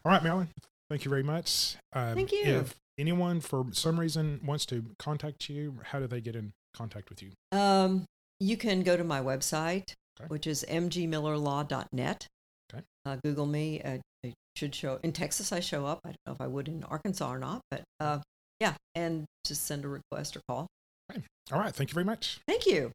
All 0.04 0.10
right, 0.10 0.22
Marilyn. 0.22 0.48
Thank 0.90 1.04
you 1.04 1.10
very 1.10 1.22
much. 1.22 1.76
Um, 1.92 2.14
Thank 2.14 2.32
you. 2.32 2.42
If 2.44 2.74
anyone 2.98 3.40
for 3.40 3.66
some 3.70 4.00
reason 4.00 4.40
wants 4.44 4.66
to 4.66 4.84
contact 4.98 5.48
you, 5.48 5.76
how 5.84 6.00
do 6.00 6.08
they 6.08 6.20
get 6.20 6.34
in 6.34 6.52
contact 6.74 7.08
with 7.08 7.22
you? 7.22 7.30
Um, 7.52 8.04
you 8.40 8.56
can 8.56 8.82
go 8.82 8.96
to 8.96 9.04
my 9.04 9.20
website, 9.20 9.94
Okay. 10.20 10.26
which 10.26 10.46
is 10.46 10.64
mgmillerlaw.net. 10.68 12.26
Okay. 12.72 12.84
Uh, 13.04 13.16
Google 13.22 13.46
me. 13.46 13.80
Uh, 13.80 13.98
should 14.56 14.74
show 14.74 14.98
in 15.02 15.12
Texas. 15.12 15.52
I 15.52 15.60
show 15.60 15.86
up. 15.86 16.00
I 16.04 16.08
don't 16.08 16.18
know 16.26 16.32
if 16.32 16.40
I 16.40 16.46
would 16.46 16.68
in 16.68 16.84
Arkansas 16.84 17.30
or 17.30 17.38
not, 17.38 17.60
but 17.70 17.82
uh, 18.00 18.18
yeah, 18.60 18.74
and 18.94 19.24
just 19.44 19.66
send 19.66 19.84
a 19.84 19.88
request 19.88 20.36
or 20.36 20.40
call. 20.48 20.66
All 21.52 21.60
right. 21.60 21.72
Thank 21.72 21.90
you 21.90 21.94
very 21.94 22.04
much. 22.04 22.40
Thank 22.48 22.66
you. 22.66 22.90